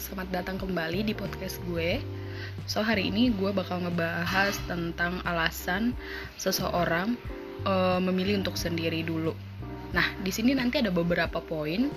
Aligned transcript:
selamat 0.00 0.28
datang 0.32 0.56
kembali 0.56 1.04
di 1.04 1.12
podcast 1.12 1.60
gue. 1.68 2.00
So 2.64 2.80
hari 2.80 3.12
ini 3.12 3.28
gue 3.28 3.52
bakal 3.52 3.84
ngebahas 3.84 4.56
tentang 4.64 5.20
alasan 5.28 5.92
seseorang 6.40 7.20
uh, 7.68 8.00
memilih 8.00 8.40
untuk 8.40 8.56
sendiri 8.56 9.04
dulu. 9.04 9.36
Nah 9.92 10.06
di 10.24 10.32
sini 10.32 10.56
nanti 10.56 10.80
ada 10.80 10.88
beberapa 10.88 11.44
poin 11.44 11.92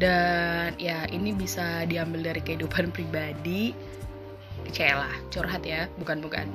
dan 0.00 0.72
ya 0.80 1.04
ini 1.12 1.36
bisa 1.36 1.84
diambil 1.84 2.32
dari 2.32 2.40
kehidupan 2.40 2.88
pribadi. 2.96 3.76
Celah, 4.70 5.12
curhat 5.28 5.66
ya, 5.66 5.92
bukan 6.00 6.24
bukan. 6.24 6.46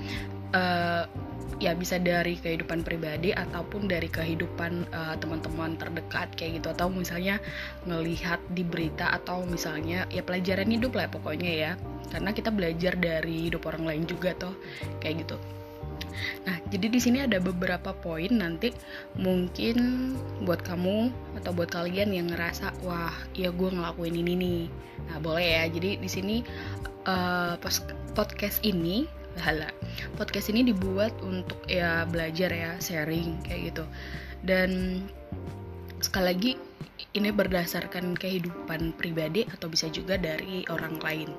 Uh, 0.56 1.04
ya 1.64 1.72
bisa 1.72 1.96
dari 1.96 2.36
kehidupan 2.36 2.84
pribadi 2.84 3.32
ataupun 3.32 3.88
dari 3.88 4.12
kehidupan 4.12 4.92
uh, 4.92 5.16
teman-teman 5.16 5.80
terdekat 5.80 6.28
kayak 6.36 6.60
gitu 6.60 6.68
atau 6.76 6.92
misalnya 6.92 7.40
ngelihat 7.88 8.44
di 8.52 8.68
berita 8.68 9.16
atau 9.16 9.48
misalnya 9.48 10.04
ya 10.12 10.20
pelajaran 10.20 10.68
hidup 10.68 10.92
lah 11.00 11.08
pokoknya 11.08 11.52
ya 11.52 11.72
karena 12.12 12.36
kita 12.36 12.52
belajar 12.52 12.94
dari 13.00 13.48
hidup 13.48 13.64
orang 13.72 13.88
lain 13.88 14.04
juga 14.04 14.36
toh 14.36 14.56
kayak 15.00 15.26
gitu 15.26 15.38
Nah, 16.48 16.58
jadi 16.72 16.88
di 16.88 17.00
sini 17.02 17.20
ada 17.24 17.44
beberapa 17.44 17.92
poin 17.92 18.32
nanti 18.32 18.72
mungkin 19.20 19.76
buat 20.48 20.64
kamu 20.64 21.12
atau 21.42 21.52
buat 21.52 21.70
kalian 21.72 22.16
yang 22.16 22.28
ngerasa 22.32 22.72
wah, 22.88 23.14
ya 23.36 23.52
gue 23.52 23.70
ngelakuin 23.70 24.16
ini 24.16 24.34
nih. 24.40 24.62
Nah, 25.12 25.18
boleh 25.20 25.44
ya. 25.44 25.64
Jadi 25.68 26.00
di 26.00 26.10
sini 26.10 26.36
uh, 27.08 27.60
podcast 28.16 28.64
ini 28.64 29.06
hala. 29.42 29.70
Podcast 30.16 30.52
ini 30.52 30.68
dibuat 30.68 31.16
untuk 31.24 31.60
ya 31.68 32.08
belajar 32.08 32.52
ya 32.52 32.72
sharing 32.80 33.42
kayak 33.44 33.74
gitu. 33.74 33.86
Dan 34.46 35.02
sekali 36.00 36.26
lagi 36.26 36.52
ini 37.16 37.32
berdasarkan 37.32 38.16
kehidupan 38.16 38.96
pribadi 38.96 39.48
atau 39.48 39.72
bisa 39.72 39.88
juga 39.92 40.20
dari 40.20 40.68
orang 40.68 41.00
lain. 41.00 41.32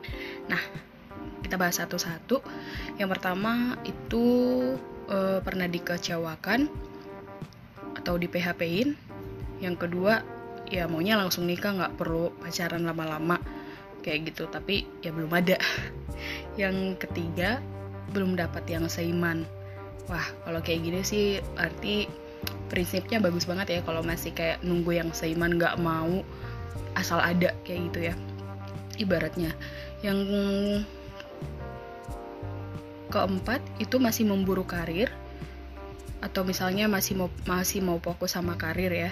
Nah 0.48 0.60
kita 1.44 1.60
bahas 1.60 1.78
satu-satu. 1.78 2.40
Yang 2.96 3.08
pertama 3.16 3.76
itu 3.84 4.24
e, 5.06 5.38
pernah 5.44 5.68
dikecewakan 5.68 6.68
atau 7.96 8.14
di 8.16 8.26
PHP-in 8.26 8.96
yang 9.60 9.76
kedua 9.76 10.20
ya 10.66 10.90
maunya 10.90 11.16
langsung 11.16 11.46
nikah 11.46 11.72
nggak 11.72 11.94
perlu 11.96 12.34
pacaran 12.42 12.84
lama-lama 12.84 13.38
kayak 14.00 14.32
gitu. 14.32 14.48
Tapi 14.48 14.88
ya 15.04 15.12
belum 15.12 15.30
ada. 15.32 15.60
Yang 16.60 16.96
ketiga 17.04 17.60
belum 18.12 18.38
dapat 18.38 18.66
yang 18.68 18.86
seiman. 18.86 19.46
Wah 20.06 20.26
kalau 20.46 20.62
kayak 20.62 20.86
gini 20.86 21.00
sih 21.02 21.42
arti 21.58 22.06
prinsipnya 22.70 23.18
bagus 23.18 23.46
banget 23.46 23.78
ya 23.78 23.80
kalau 23.82 24.06
masih 24.06 24.30
kayak 24.30 24.62
nunggu 24.62 25.02
yang 25.02 25.10
seiman 25.10 25.58
nggak 25.58 25.78
mau 25.82 26.22
asal 26.94 27.18
ada 27.18 27.54
kayak 27.66 27.80
gitu 27.90 27.98
ya. 28.12 28.14
Ibaratnya. 28.96 29.52
Yang 30.04 30.18
keempat 33.10 33.62
itu 33.78 33.96
masih 33.98 34.28
memburu 34.28 34.66
karir 34.66 35.10
atau 36.24 36.42
misalnya 36.42 36.88
masih 36.88 37.14
mau 37.14 37.28
masih 37.44 37.84
mau 37.84 37.98
fokus 37.98 38.36
sama 38.38 38.54
karir 38.54 38.92
ya. 38.92 39.10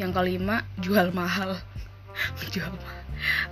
Yang 0.00 0.16
kelima 0.16 0.64
jual 0.80 1.12
mahal. 1.12 1.60
Jual 2.52 2.72
mahal 2.74 3.00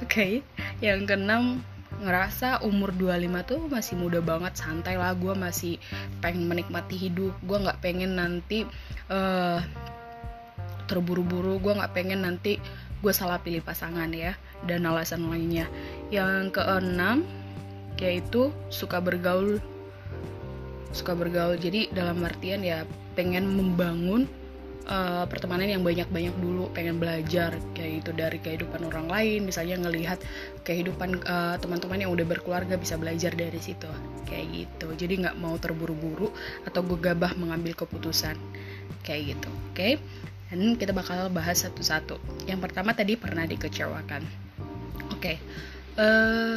oke. 0.03 0.11
Okay. 0.11 0.33
yang 0.79 1.05
keenam 1.05 1.63
ngerasa 1.99 2.63
umur 2.63 2.95
25 2.95 3.49
tuh 3.49 3.61
masih 3.67 3.95
muda 3.99 4.23
banget 4.23 4.55
santai 4.55 4.95
lah 4.95 5.15
gue 5.19 5.35
masih 5.35 5.83
pengen 6.23 6.47
menikmati 6.47 6.95
hidup 6.95 7.35
gue 7.43 7.59
nggak 7.59 7.83
pengen 7.83 8.15
nanti 8.17 8.63
uh, 9.11 9.59
terburu-buru 10.89 11.59
gue 11.59 11.73
nggak 11.75 11.93
pengen 11.93 12.25
nanti 12.25 12.57
gue 12.99 13.13
salah 13.15 13.39
pilih 13.39 13.63
pasangan 13.63 14.11
ya 14.11 14.35
dan 14.67 14.83
alasan 14.89 15.31
lainnya. 15.31 15.71
Yang 16.11 16.59
keenam 16.59 17.23
yaitu 17.99 18.51
suka 18.71 18.99
bergaul. 18.99 19.63
Suka 20.91 21.15
bergaul 21.15 21.61
jadi 21.61 21.93
dalam 21.93 22.25
artian 22.25 22.65
ya 22.65 22.83
pengen 23.15 23.47
membangun 23.47 24.27
uh, 24.89 25.25
pertemanan 25.29 25.69
yang 25.69 25.85
banyak-banyak 25.85 26.35
dulu 26.41 26.73
pengen 26.73 26.99
belajar 26.99 27.55
kayak 27.77 28.03
gitu 28.03 28.11
dari 28.17 28.39
kehidupan 28.41 28.83
orang 28.89 29.07
lain 29.07 29.47
misalnya 29.47 29.77
ngelihat 29.79 30.19
kehidupan 30.65 31.23
uh, 31.29 31.57
teman-teman 31.61 32.09
yang 32.09 32.11
udah 32.11 32.27
berkeluarga 32.27 32.75
bisa 32.81 32.97
belajar 32.97 33.37
dari 33.37 33.61
situ 33.61 33.89
kayak 34.27 34.47
gitu 34.51 34.89
jadi 34.97 35.29
nggak 35.29 35.37
mau 35.39 35.55
terburu-buru 35.61 36.33
atau 36.65 36.81
gegabah 36.83 37.37
mengambil 37.37 37.77
keputusan 37.77 38.35
kayak 39.05 39.37
gitu 39.37 39.49
oke 39.49 39.77
okay? 39.77 39.93
dan 40.49 40.75
kita 40.81 40.97
bakal 40.97 41.29
bahas 41.29 41.61
satu-satu 41.63 42.49
yang 42.49 42.59
pertama 42.59 42.97
tadi 42.97 43.15
pernah 43.21 43.45
dikecewakan 43.45 44.25
oke 45.13 45.21
okay. 45.21 45.37
uh, 46.01 46.57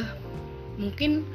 mungkin 0.80 1.28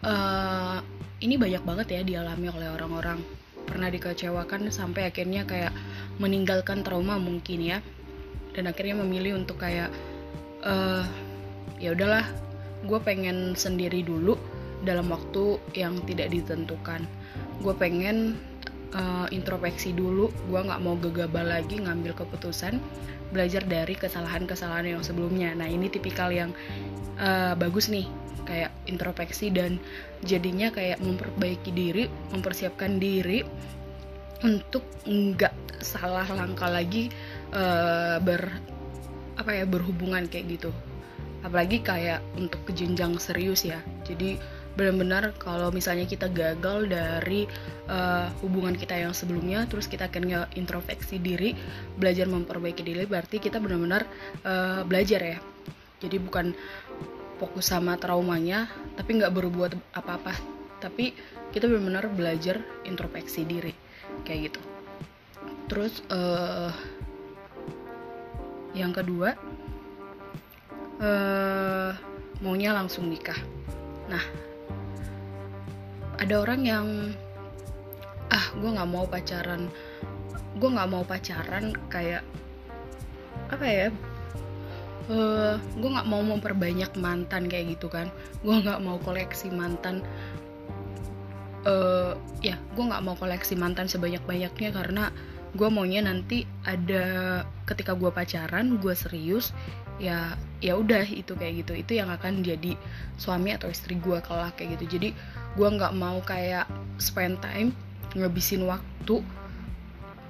uh, 0.00 0.80
ini 1.22 1.38
banyak 1.38 1.62
banget 1.62 1.86
ya 1.94 2.00
dialami 2.02 2.48
oleh 2.50 2.68
orang-orang 2.72 3.41
pernah 3.64 3.88
dikecewakan 3.88 4.68
sampai 4.68 5.08
akhirnya 5.08 5.46
kayak 5.46 5.72
meninggalkan 6.18 6.84
trauma 6.84 7.16
mungkin 7.16 7.62
ya. 7.62 7.78
Dan 8.52 8.68
akhirnya 8.68 9.00
memilih 9.00 9.40
untuk 9.40 9.64
kayak 9.64 9.88
uh, 10.62 11.04
ya 11.80 11.96
udahlah 11.96 12.28
gue 12.84 12.98
pengen 13.00 13.54
sendiri 13.56 14.04
dulu 14.04 14.36
dalam 14.82 15.08
waktu 15.08 15.58
yang 15.72 15.98
tidak 16.04 16.34
ditentukan. 16.34 17.06
Gue 17.62 17.74
pengen 17.78 18.36
uh, 18.92 19.26
introspeksi 19.32 19.96
dulu 19.96 20.28
gue 20.50 20.60
nggak 20.60 20.82
mau 20.82 20.94
gegabah 21.00 21.58
lagi 21.58 21.80
ngambil 21.80 22.12
keputusan 22.16 22.78
belajar 23.32 23.64
dari 23.64 23.96
kesalahan-kesalahan 23.96 24.98
yang 24.98 25.02
sebelumnya. 25.02 25.56
Nah 25.56 25.66
ini 25.66 25.88
tipikal 25.88 26.28
yang 26.28 26.52
uh, 27.16 27.56
bagus 27.56 27.88
nih 27.88 28.04
kayak 28.44 28.70
introspeksi 28.90 29.50
dan 29.54 29.78
jadinya 30.26 30.70
kayak 30.70 30.98
memperbaiki 31.02 31.70
diri 31.70 32.06
mempersiapkan 32.34 32.98
diri 32.98 33.42
untuk 34.42 34.82
nggak 35.06 35.82
salah 35.82 36.26
langkah 36.30 36.70
lagi 36.70 37.10
uh, 37.54 38.18
ber 38.22 38.50
apa 39.38 39.50
ya 39.54 39.64
berhubungan 39.66 40.26
kayak 40.26 40.58
gitu. 40.58 40.70
Apalagi 41.42 41.82
kayak 41.82 42.22
untuk 42.38 42.62
kejenjang 42.70 43.18
serius 43.18 43.66
ya. 43.66 43.82
Jadi 44.06 44.38
benar-benar 44.72 45.36
kalau 45.36 45.68
misalnya 45.68 46.08
kita 46.08 46.32
gagal 46.32 46.88
dari 46.88 47.44
uh, 47.92 48.32
hubungan 48.40 48.72
kita 48.72 48.96
yang 48.96 49.12
sebelumnya 49.12 49.68
terus 49.68 49.84
kita 49.84 50.08
akan 50.08 50.48
introspeksi 50.56 51.20
diri 51.20 51.52
belajar 52.00 52.24
memperbaiki 52.24 52.80
diri 52.80 53.04
berarti 53.04 53.36
kita 53.36 53.60
benar-benar 53.60 54.08
uh, 54.48 54.80
belajar 54.88 55.20
ya. 55.20 55.38
Jadi 56.02 56.18
bukan 56.18 56.50
fokus 57.42 57.74
sama 57.74 57.98
traumanya 57.98 58.70
tapi 58.94 59.18
nggak 59.18 59.34
berbuat 59.34 59.74
apa-apa. 59.98 60.30
Tapi 60.78 61.10
kita 61.50 61.66
benar-benar 61.66 62.06
belajar 62.14 62.62
introspeksi 62.86 63.42
diri 63.42 63.74
kayak 64.22 64.54
gitu. 64.54 64.60
Terus 65.66 66.06
uh, 66.14 66.70
yang 68.78 68.94
kedua 68.94 69.34
uh, 71.02 71.90
maunya 72.38 72.70
langsung 72.70 73.10
nikah. 73.10 73.38
Nah 74.06 74.22
ada 76.22 76.34
orang 76.38 76.62
yang 76.62 76.86
ah 78.30 78.46
gue 78.54 78.70
nggak 78.70 78.90
mau 78.90 79.02
pacaran. 79.10 79.66
Gue 80.62 80.70
nggak 80.70 80.90
mau 80.94 81.02
pacaran 81.02 81.74
kayak 81.90 82.22
apa 83.50 83.66
ya 83.66 83.86
uh, 85.12 85.54
gue 85.60 85.90
nggak 85.92 86.08
mau 86.08 86.24
memperbanyak 86.24 86.96
mantan 86.96 87.46
kayak 87.46 87.76
gitu 87.76 87.92
kan. 87.92 88.08
Gue 88.40 88.56
nggak 88.58 88.80
mau 88.80 88.96
koleksi 89.04 89.52
mantan. 89.52 90.00
Uh, 91.62 92.18
ya 92.42 92.58
gue 92.74 92.84
nggak 92.84 93.04
mau 93.06 93.14
koleksi 93.14 93.54
mantan 93.54 93.86
sebanyak 93.86 94.24
banyaknya 94.26 94.74
karena 94.74 95.04
gue 95.52 95.68
maunya 95.68 96.02
nanti 96.02 96.48
ada 96.66 97.44
ketika 97.68 97.94
gue 97.94 98.10
pacaran 98.10 98.82
gue 98.82 98.94
serius 98.98 99.54
ya 100.02 100.34
ya 100.58 100.74
udah 100.74 101.04
itu 101.06 101.36
kayak 101.36 101.62
gitu. 101.62 101.72
Itu 101.76 101.92
yang 102.00 102.10
akan 102.10 102.42
jadi 102.42 102.74
suami 103.20 103.54
atau 103.54 103.70
istri 103.70 104.00
gue 104.00 104.18
kelak 104.24 104.58
kayak 104.58 104.80
gitu. 104.80 104.98
Jadi 104.98 105.08
gue 105.54 105.68
nggak 105.68 105.94
mau 105.94 106.18
kayak 106.24 106.66
spend 106.96 107.38
time 107.44 107.76
ngabisin 108.16 108.64
waktu 108.64 109.20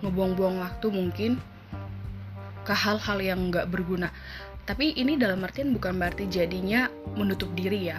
ngebuang-buang 0.02 0.58
waktu 0.58 0.86
mungkin 0.90 1.32
ke 2.62 2.74
hal-hal 2.74 3.18
yang 3.18 3.50
nggak 3.50 3.70
berguna 3.70 4.14
tapi 4.62 4.94
ini 4.94 5.18
dalam 5.18 5.42
artian 5.42 5.74
bukan 5.74 5.98
berarti 5.98 6.30
jadinya 6.30 6.86
menutup 7.18 7.50
diri 7.58 7.90
ya. 7.90 7.98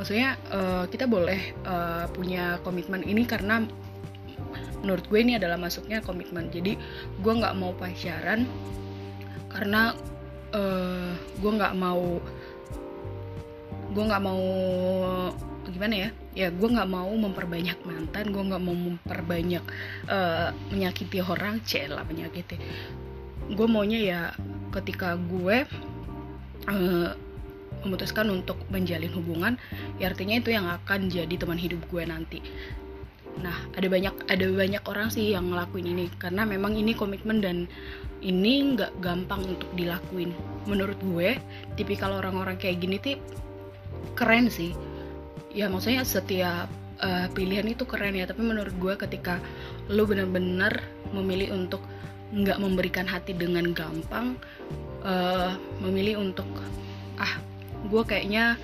Maksudnya 0.00 0.38
uh, 0.54 0.84
kita 0.88 1.04
boleh 1.04 1.52
uh, 1.66 2.08
punya 2.14 2.62
komitmen 2.64 3.04
ini 3.04 3.26
karena 3.28 3.66
menurut 4.80 5.04
gue 5.10 5.20
ini 5.20 5.36
adalah 5.36 5.60
masuknya 5.60 6.00
komitmen. 6.00 6.48
Jadi 6.48 6.78
gue 7.20 7.32
nggak 7.34 7.54
mau 7.60 7.74
pacaran 7.76 8.48
karena 9.52 9.92
uh, 10.56 11.12
gue 11.42 11.52
nggak 11.52 11.74
mau 11.76 12.22
gue 13.88 14.04
nggak 14.04 14.22
mau 14.22 14.42
gimana 15.68 15.94
ya? 16.08 16.10
Ya 16.32 16.48
gue 16.54 16.68
nggak 16.72 16.88
mau 16.88 17.10
memperbanyak 17.10 17.82
mantan 17.84 18.32
gue 18.32 18.42
nggak 18.48 18.62
mau 18.64 18.72
memperbanyak 18.72 19.64
uh, 20.08 20.56
menyakiti 20.72 21.20
orang 21.20 21.60
cela 21.68 22.00
menyakiti. 22.08 22.56
Gue 23.52 23.66
maunya 23.68 24.00
ya 24.00 24.20
ketika 24.72 25.16
gue 25.16 25.64
uh, 26.68 27.10
memutuskan 27.86 28.26
untuk 28.28 28.58
menjalin 28.74 29.12
hubungan 29.14 29.54
ya 30.02 30.10
artinya 30.10 30.36
itu 30.38 30.50
yang 30.50 30.66
akan 30.66 31.06
jadi 31.10 31.30
teman 31.38 31.58
hidup 31.60 31.82
gue 31.90 32.02
nanti. 32.04 32.42
Nah 33.38 33.54
ada 33.78 33.86
banyak 33.86 34.14
ada 34.26 34.46
banyak 34.50 34.82
orang 34.90 35.08
sih 35.14 35.30
yang 35.34 35.54
ngelakuin 35.54 35.86
ini 35.86 36.04
karena 36.18 36.42
memang 36.42 36.74
ini 36.74 36.92
komitmen 36.94 37.38
dan 37.38 37.70
ini 38.18 38.74
nggak 38.74 38.98
gampang 38.98 39.46
untuk 39.46 39.70
dilakuin. 39.78 40.34
Menurut 40.66 40.98
gue 40.98 41.38
tipikal 41.78 42.18
orang-orang 42.18 42.58
kayak 42.58 42.82
gini 42.82 42.98
tuh 42.98 43.16
keren 44.18 44.50
sih. 44.50 44.74
Ya 45.54 45.70
maksudnya 45.70 46.02
setiap 46.02 46.66
uh, 47.02 47.26
pilihan 47.32 47.66
itu 47.66 47.86
keren 47.86 48.18
ya 48.18 48.26
tapi 48.26 48.42
menurut 48.42 48.74
gue 48.74 48.94
ketika 48.98 49.38
lo 49.86 50.04
bener-bener 50.04 50.82
memilih 51.14 51.54
untuk 51.54 51.80
nggak 52.28 52.60
memberikan 52.60 53.08
hati 53.08 53.32
dengan 53.32 53.72
gampang 53.72 54.36
uh, 55.04 55.56
memilih 55.80 56.20
untuk 56.20 56.48
ah 57.16 57.40
gue 57.88 58.02
kayaknya 58.04 58.60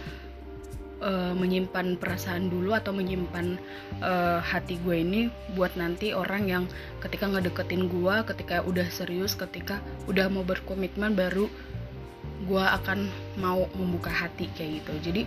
uh, 1.01 1.33
menyimpan 1.33 1.97
perasaan 1.97 2.53
dulu 2.53 2.77
atau 2.77 2.93
menyimpan 2.93 3.57
uh, 4.05 4.45
hati 4.45 4.77
gue 4.85 5.01
ini 5.01 5.21
buat 5.57 5.73
nanti 5.81 6.13
orang 6.13 6.45
yang 6.45 6.65
ketika 7.01 7.25
ngedeketin 7.31 7.89
gue 7.89 8.15
ketika 8.29 8.61
udah 8.69 8.87
serius 8.93 9.33
ketika 9.33 9.81
udah 10.07 10.29
mau 10.29 10.45
berkomitmen 10.45 11.17
baru 11.17 11.49
gue 12.45 12.61
akan 12.61 13.09
mau 13.41 13.65
membuka 13.73 14.13
hati 14.13 14.53
kayak 14.53 14.85
gitu. 14.85 14.93
Jadi 15.11 15.23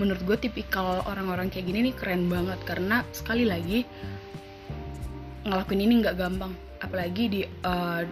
menurut 0.00 0.22
gue 0.24 0.48
tipikal 0.48 1.04
orang-orang 1.04 1.52
kayak 1.52 1.68
gini 1.68 1.92
nih 1.92 1.94
keren 1.96 2.32
banget 2.32 2.56
karena 2.64 3.04
sekali 3.12 3.44
lagi 3.44 3.84
ngelakuin 5.46 5.82
ini 5.82 5.94
nggak 6.02 6.16
gampang. 6.18 6.52
Apalagi 6.82 7.24
di 7.30 7.40
uh, 7.46 8.02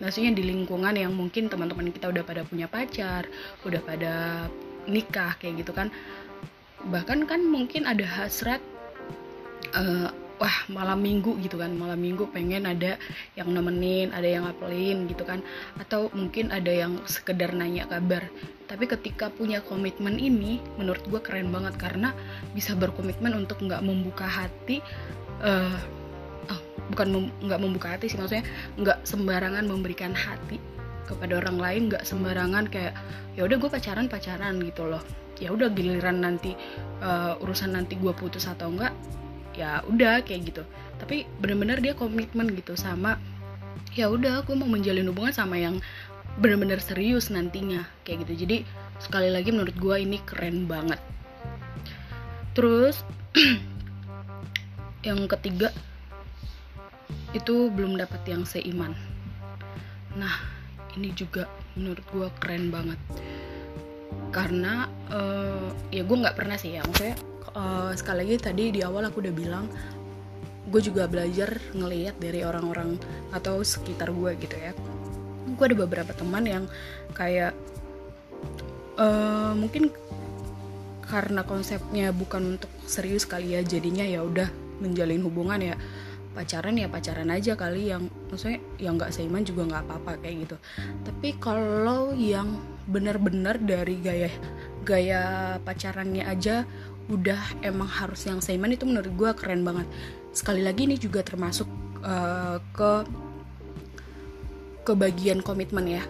maksudnya 0.00 0.34
di 0.36 0.42
lingkungan 0.44 0.96
yang 0.96 1.12
mungkin 1.14 1.48
teman-teman 1.48 1.88
kita 1.94 2.10
udah 2.10 2.24
pada 2.26 2.42
punya 2.44 2.66
pacar 2.66 3.24
udah 3.64 3.80
pada 3.84 4.12
nikah 4.88 5.36
kayak 5.40 5.64
gitu 5.64 5.72
kan. 5.72 5.88
Bahkan 6.84 7.24
kan 7.24 7.40
mungkin 7.44 7.88
ada 7.88 8.04
hasrat 8.04 8.60
uh, 9.72 10.12
wah 10.36 10.56
malam 10.68 11.00
minggu 11.00 11.40
gitu 11.40 11.56
kan. 11.56 11.72
Malam 11.72 12.00
minggu 12.00 12.28
pengen 12.32 12.68
ada 12.68 13.00
yang 13.36 13.48
nemenin 13.52 14.12
ada 14.12 14.28
yang 14.28 14.44
ngapelin 14.44 15.08
gitu 15.08 15.24
kan. 15.24 15.40
Atau 15.80 16.12
mungkin 16.12 16.52
ada 16.52 16.68
yang 16.68 17.00
sekedar 17.08 17.56
nanya 17.56 17.88
kabar. 17.88 18.28
Tapi 18.68 18.84
ketika 18.88 19.28
punya 19.32 19.60
komitmen 19.64 20.20
ini 20.20 20.60
menurut 20.76 21.04
gue 21.08 21.20
keren 21.24 21.48
banget. 21.48 21.80
Karena 21.80 22.12
bisa 22.52 22.76
berkomitmen 22.76 23.32
untuk 23.32 23.64
nggak 23.64 23.80
membuka 23.80 24.28
hati 24.28 24.84
uh, 25.40 26.03
bukan 26.92 27.32
nggak 27.44 27.58
mem 27.60 27.70
membuka 27.70 27.96
hati 27.96 28.12
sih 28.12 28.18
maksudnya 28.20 28.44
nggak 28.76 29.08
sembarangan 29.08 29.64
memberikan 29.64 30.12
hati 30.12 30.60
kepada 31.04 31.40
orang 31.40 31.60
lain 31.60 31.82
nggak 31.92 32.04
sembarangan 32.04 32.64
kayak 32.68 32.96
ya 33.36 33.44
udah 33.44 33.56
gue 33.60 33.70
pacaran 33.70 34.08
pacaran 34.08 34.60
gitu 34.64 34.88
loh. 34.88 35.04
Ya 35.42 35.50
udah 35.50 35.68
giliran 35.74 36.22
nanti 36.22 36.54
uh, 37.02 37.36
urusan 37.42 37.74
nanti 37.74 37.98
gue 37.98 38.14
putus 38.14 38.46
atau 38.46 38.70
enggak 38.72 38.94
ya 39.54 39.84
udah 39.86 40.24
kayak 40.24 40.50
gitu. 40.50 40.62
Tapi 40.98 41.28
bener-bener 41.38 41.78
dia 41.82 41.92
komitmen 41.94 42.50
gitu 42.56 42.74
sama 42.74 43.20
ya 43.94 44.10
udah 44.10 44.42
aku 44.42 44.58
mau 44.58 44.66
menjalin 44.66 45.06
hubungan 45.10 45.34
sama 45.34 45.60
yang 45.60 45.78
bener-bener 46.38 46.82
serius 46.82 47.30
nantinya 47.30 47.86
kayak 48.02 48.26
gitu. 48.26 48.46
Jadi 48.46 48.56
sekali 48.98 49.28
lagi 49.30 49.52
menurut 49.52 49.76
gue 49.76 49.96
ini 50.00 50.18
keren 50.24 50.66
banget. 50.66 50.98
Terus 52.54 53.02
yang 55.08 55.26
ketiga 55.28 55.74
itu 57.34 57.68
belum 57.68 57.98
dapat 57.98 58.22
yang 58.30 58.46
seiman. 58.46 58.94
Nah 60.14 60.34
ini 60.94 61.10
juga 61.12 61.50
menurut 61.74 62.06
gue 62.08 62.28
keren 62.38 62.70
banget. 62.70 63.00
Karena 64.30 64.86
uh, 65.10 65.70
ya 65.90 66.06
gue 66.06 66.16
nggak 66.16 66.38
pernah 66.38 66.54
sih 66.54 66.78
ya 66.78 66.82
maksudnya 66.86 67.18
uh, 67.54 67.90
sekali 67.94 68.24
lagi 68.24 68.34
tadi 68.38 68.64
di 68.70 68.80
awal 68.86 69.10
aku 69.10 69.22
udah 69.22 69.34
bilang 69.34 69.66
gue 70.70 70.80
juga 70.80 71.04
belajar 71.10 71.60
ngelihat 71.76 72.16
dari 72.22 72.40
orang-orang 72.40 72.96
atau 73.34 73.60
sekitar 73.60 74.14
gue 74.14 74.30
gitu 74.38 74.56
ya. 74.56 74.72
Gue 75.54 75.64
ada 75.70 75.76
beberapa 75.76 76.14
teman 76.14 76.46
yang 76.46 76.64
kayak 77.14 77.52
uh, 78.98 79.52
mungkin 79.58 79.90
karena 81.04 81.44
konsepnya 81.44 82.10
bukan 82.10 82.56
untuk 82.56 82.72
serius 82.88 83.28
kali 83.28 83.54
ya 83.54 83.60
jadinya 83.62 84.02
ya 84.02 84.24
udah 84.24 84.48
menjalin 84.82 85.22
hubungan 85.22 85.60
ya 85.60 85.76
pacaran 86.34 86.74
ya 86.74 86.90
pacaran 86.90 87.30
aja 87.30 87.54
kali 87.54 87.94
yang 87.94 88.10
maksudnya 88.28 88.58
yang 88.82 88.98
nggak 88.98 89.14
seiman 89.14 89.46
juga 89.46 89.70
nggak 89.70 89.82
apa-apa 89.86 90.18
kayak 90.20 90.36
gitu. 90.50 90.56
Tapi 91.06 91.28
kalau 91.38 92.10
yang 92.12 92.58
benar-benar 92.90 93.56
dari 93.62 93.96
gaya 94.02 94.28
gaya 94.84 95.56
pacarannya 95.62 96.26
aja 96.26 96.68
udah 97.08 97.62
emang 97.64 97.88
harus 97.88 98.26
yang 98.26 98.42
seiman 98.42 98.74
itu 98.74 98.84
menurut 98.84 99.12
gue 99.14 99.30
keren 99.38 99.62
banget. 99.62 99.86
Sekali 100.34 100.60
lagi 100.66 100.90
ini 100.90 100.98
juga 100.98 101.22
termasuk 101.22 101.70
uh, 102.02 102.58
ke 102.74 102.92
kebagian 104.84 105.40
komitmen 105.40 105.88
ya. 105.88 106.04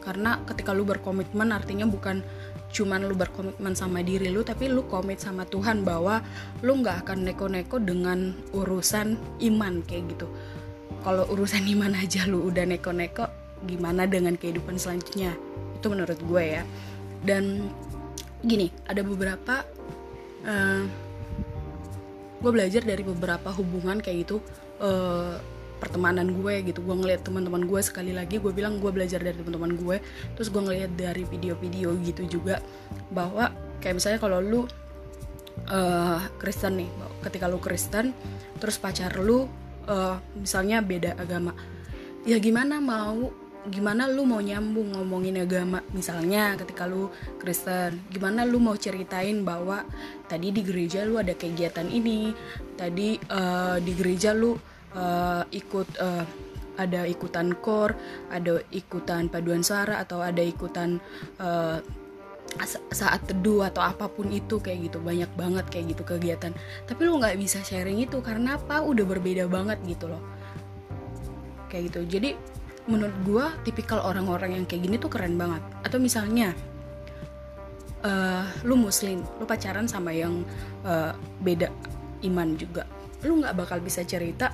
Karena 0.00 0.40
ketika 0.48 0.72
lu 0.72 0.84
berkomitmen 0.84 1.52
artinya 1.52 1.84
bukan 1.84 2.24
cuman 2.70 3.02
lu 3.06 3.18
berkomitmen 3.18 3.74
sama 3.74 4.00
diri 4.00 4.30
lu 4.30 4.46
tapi 4.46 4.70
lu 4.70 4.86
komit 4.86 5.18
sama 5.18 5.42
Tuhan 5.42 5.82
bahwa 5.82 6.22
lu 6.62 6.78
nggak 6.80 7.06
akan 7.06 7.26
neko-neko 7.26 7.82
dengan 7.82 8.34
urusan 8.54 9.18
iman 9.42 9.82
kayak 9.84 10.14
gitu. 10.14 10.26
Kalau 11.02 11.26
urusan 11.28 11.66
iman 11.66 11.92
aja 12.02 12.24
lu 12.30 12.46
udah 12.46 12.64
neko-neko 12.64 13.26
gimana 13.66 14.06
dengan 14.06 14.38
kehidupan 14.38 14.78
selanjutnya? 14.78 15.34
Itu 15.76 15.90
menurut 15.90 16.18
gue 16.22 16.44
ya. 16.60 16.62
Dan 17.20 17.68
gini 18.40 18.72
ada 18.88 19.04
beberapa 19.04 19.66
uh, 20.46 20.82
gue 22.40 22.50
belajar 22.54 22.80
dari 22.86 23.02
beberapa 23.04 23.50
hubungan 23.52 23.98
kayak 24.00 24.24
gitu. 24.24 24.38
Uh, 24.80 25.36
pertemanan 25.80 26.36
gue 26.36 26.60
gitu. 26.68 26.84
Gue 26.84 26.94
ngeliat 27.00 27.24
teman-teman 27.24 27.64
gue 27.64 27.80
sekali 27.80 28.12
lagi 28.12 28.36
gue 28.36 28.52
bilang 28.52 28.78
gue 28.78 28.92
belajar 28.92 29.18
dari 29.18 29.34
teman-teman 29.34 29.74
gue. 29.80 29.96
Terus 30.36 30.48
gue 30.52 30.62
ngeliat 30.62 30.92
dari 30.94 31.24
video-video 31.24 31.96
gitu 32.04 32.38
juga 32.38 32.60
bahwa 33.10 33.50
kayak 33.80 33.96
misalnya 33.96 34.20
kalau 34.20 34.38
lu 34.44 34.60
uh, 35.72 36.20
Kristen 36.36 36.78
nih 36.78 36.90
ketika 37.24 37.48
lu 37.48 37.58
Kristen 37.58 38.12
terus 38.60 38.76
pacar 38.76 39.16
lu 39.16 39.48
uh, 39.88 40.16
misalnya 40.36 40.84
beda 40.84 41.16
agama 41.16 41.56
ya 42.28 42.36
gimana 42.36 42.76
mau 42.80 43.32
gimana 43.68 44.08
lu 44.08 44.24
mau 44.24 44.40
nyambung 44.40 44.96
ngomongin 44.96 45.44
agama? 45.44 45.84
Misalnya 45.92 46.56
ketika 46.56 46.88
lu 46.88 47.12
Kristen 47.36 48.00
gimana 48.08 48.48
lu 48.48 48.56
mau 48.56 48.72
ceritain 48.72 49.44
bahwa 49.44 49.84
tadi 50.24 50.48
di 50.48 50.64
gereja 50.64 51.04
lu 51.04 51.20
ada 51.20 51.36
kegiatan 51.36 51.84
ini 51.92 52.32
tadi 52.72 53.20
uh, 53.28 53.76
di 53.76 53.92
gereja 53.92 54.32
lu 54.32 54.56
uh, 54.94 55.42
ikut 55.50 55.88
uh, 56.00 56.24
ada 56.80 57.04
ikutan 57.04 57.52
kor, 57.60 57.92
ada 58.32 58.64
ikutan 58.72 59.28
paduan 59.28 59.60
suara 59.60 60.00
atau 60.00 60.24
ada 60.24 60.40
ikutan 60.40 60.96
uh, 61.36 61.78
saat 62.90 63.22
teduh 63.30 63.62
atau 63.62 63.84
apa 63.84 64.10
pun 64.10 64.26
itu 64.32 64.58
kayak 64.58 64.90
gitu. 64.90 64.98
Banyak 64.98 65.30
banget 65.36 65.66
kayak 65.68 65.94
gitu 65.94 66.02
kegiatan. 66.02 66.52
Tapi 66.88 67.00
lu 67.04 67.20
nggak 67.20 67.36
bisa 67.36 67.60
sharing 67.60 68.00
itu 68.00 68.18
karena 68.24 68.56
apa? 68.58 68.82
Udah 68.82 69.04
berbeda 69.06 69.46
banget 69.46 69.78
gitu 69.86 70.10
loh. 70.10 70.22
Kayak 71.68 71.92
gitu. 71.92 72.00
Jadi 72.18 72.30
menurut 72.88 73.14
gue 73.22 73.46
tipikal 73.68 74.02
orang-orang 74.02 74.58
yang 74.58 74.64
kayak 74.66 74.82
gini 74.88 74.96
tuh 74.98 75.12
keren 75.12 75.38
banget. 75.38 75.62
Atau 75.86 76.02
misalnya 76.02 76.56
uh, 78.02 78.44
lu 78.66 78.74
muslim 78.74 79.22
lu 79.38 79.44
pacaran 79.46 79.86
sama 79.86 80.10
yang 80.10 80.42
uh, 80.82 81.14
beda 81.44 81.70
iman 82.26 82.58
juga. 82.58 82.82
Lu 83.22 83.38
nggak 83.38 83.54
bakal 83.54 83.78
bisa 83.78 84.02
cerita 84.02 84.50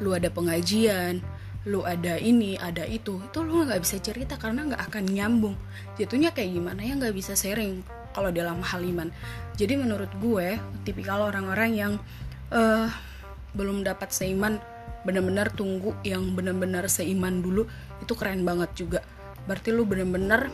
lu 0.00 0.16
ada 0.16 0.32
pengajian 0.32 1.20
lu 1.62 1.86
ada 1.86 2.18
ini 2.18 2.58
ada 2.58 2.82
itu. 2.86 3.22
Itu 3.22 3.46
lu 3.46 3.62
nggak 3.62 3.82
bisa 3.82 4.02
cerita 4.02 4.34
karena 4.34 4.66
nggak 4.66 4.82
akan 4.90 5.04
nyambung. 5.06 5.54
Jatuhnya 5.94 6.34
kayak 6.34 6.58
gimana 6.58 6.80
ya 6.82 6.98
nggak 6.98 7.14
bisa 7.14 7.38
sharing 7.38 7.86
kalau 8.10 8.34
dalam 8.34 8.58
hal 8.62 8.82
iman. 8.82 9.08
Jadi 9.54 9.78
menurut 9.78 10.10
gue 10.18 10.58
tipikal 10.82 11.22
orang-orang 11.22 11.70
yang 11.78 11.92
uh, 12.50 12.90
belum 13.54 13.86
dapat 13.86 14.10
seiman 14.10 14.58
benar-benar 15.02 15.50
tunggu 15.54 15.94
yang 16.06 16.34
benar-benar 16.34 16.86
seiman 16.86 17.42
dulu 17.42 17.66
itu 18.02 18.12
keren 18.18 18.42
banget 18.42 18.70
juga. 18.74 19.00
Berarti 19.46 19.70
lu 19.70 19.86
benar-benar 19.86 20.50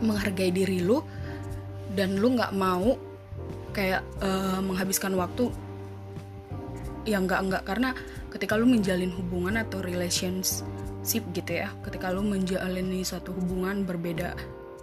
menghargai 0.00 0.48
diri 0.48 0.80
lu 0.80 1.04
dan 1.92 2.16
lu 2.16 2.32
nggak 2.32 2.52
mau 2.56 2.96
kayak 3.76 4.00
uh, 4.24 4.60
menghabiskan 4.64 5.12
waktu 5.20 5.52
yang 7.04 7.28
nggak 7.28 7.40
nggak 7.44 7.62
karena 7.68 7.92
ketika 8.34 8.58
lu 8.58 8.66
menjalin 8.66 9.14
hubungan 9.14 9.62
atau 9.62 9.78
relationship 9.78 11.22
gitu 11.30 11.52
ya 11.54 11.70
ketika 11.86 12.10
lu 12.10 12.26
menjalani 12.26 13.06
suatu 13.06 13.30
hubungan 13.30 13.86
berbeda 13.86 14.34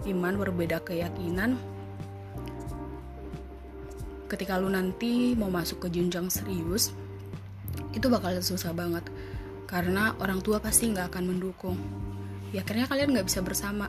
iman 0.08 0.34
berbeda 0.40 0.80
keyakinan 0.88 1.60
ketika 4.32 4.56
lu 4.56 4.72
nanti 4.72 5.36
mau 5.36 5.52
masuk 5.52 5.84
ke 5.84 5.88
jenjang 5.92 6.32
serius 6.32 6.96
itu 7.92 8.08
bakal 8.08 8.32
susah 8.40 8.72
banget. 8.72 9.04
Karena 9.68 10.16
orang 10.20 10.44
tua 10.44 10.60
pasti 10.60 10.92
nggak 10.92 11.12
akan 11.12 11.24
mendukung. 11.36 11.78
Ya 12.52 12.64
akhirnya 12.64 12.88
kalian 12.88 13.16
nggak 13.16 13.28
bisa 13.28 13.40
bersama. 13.40 13.88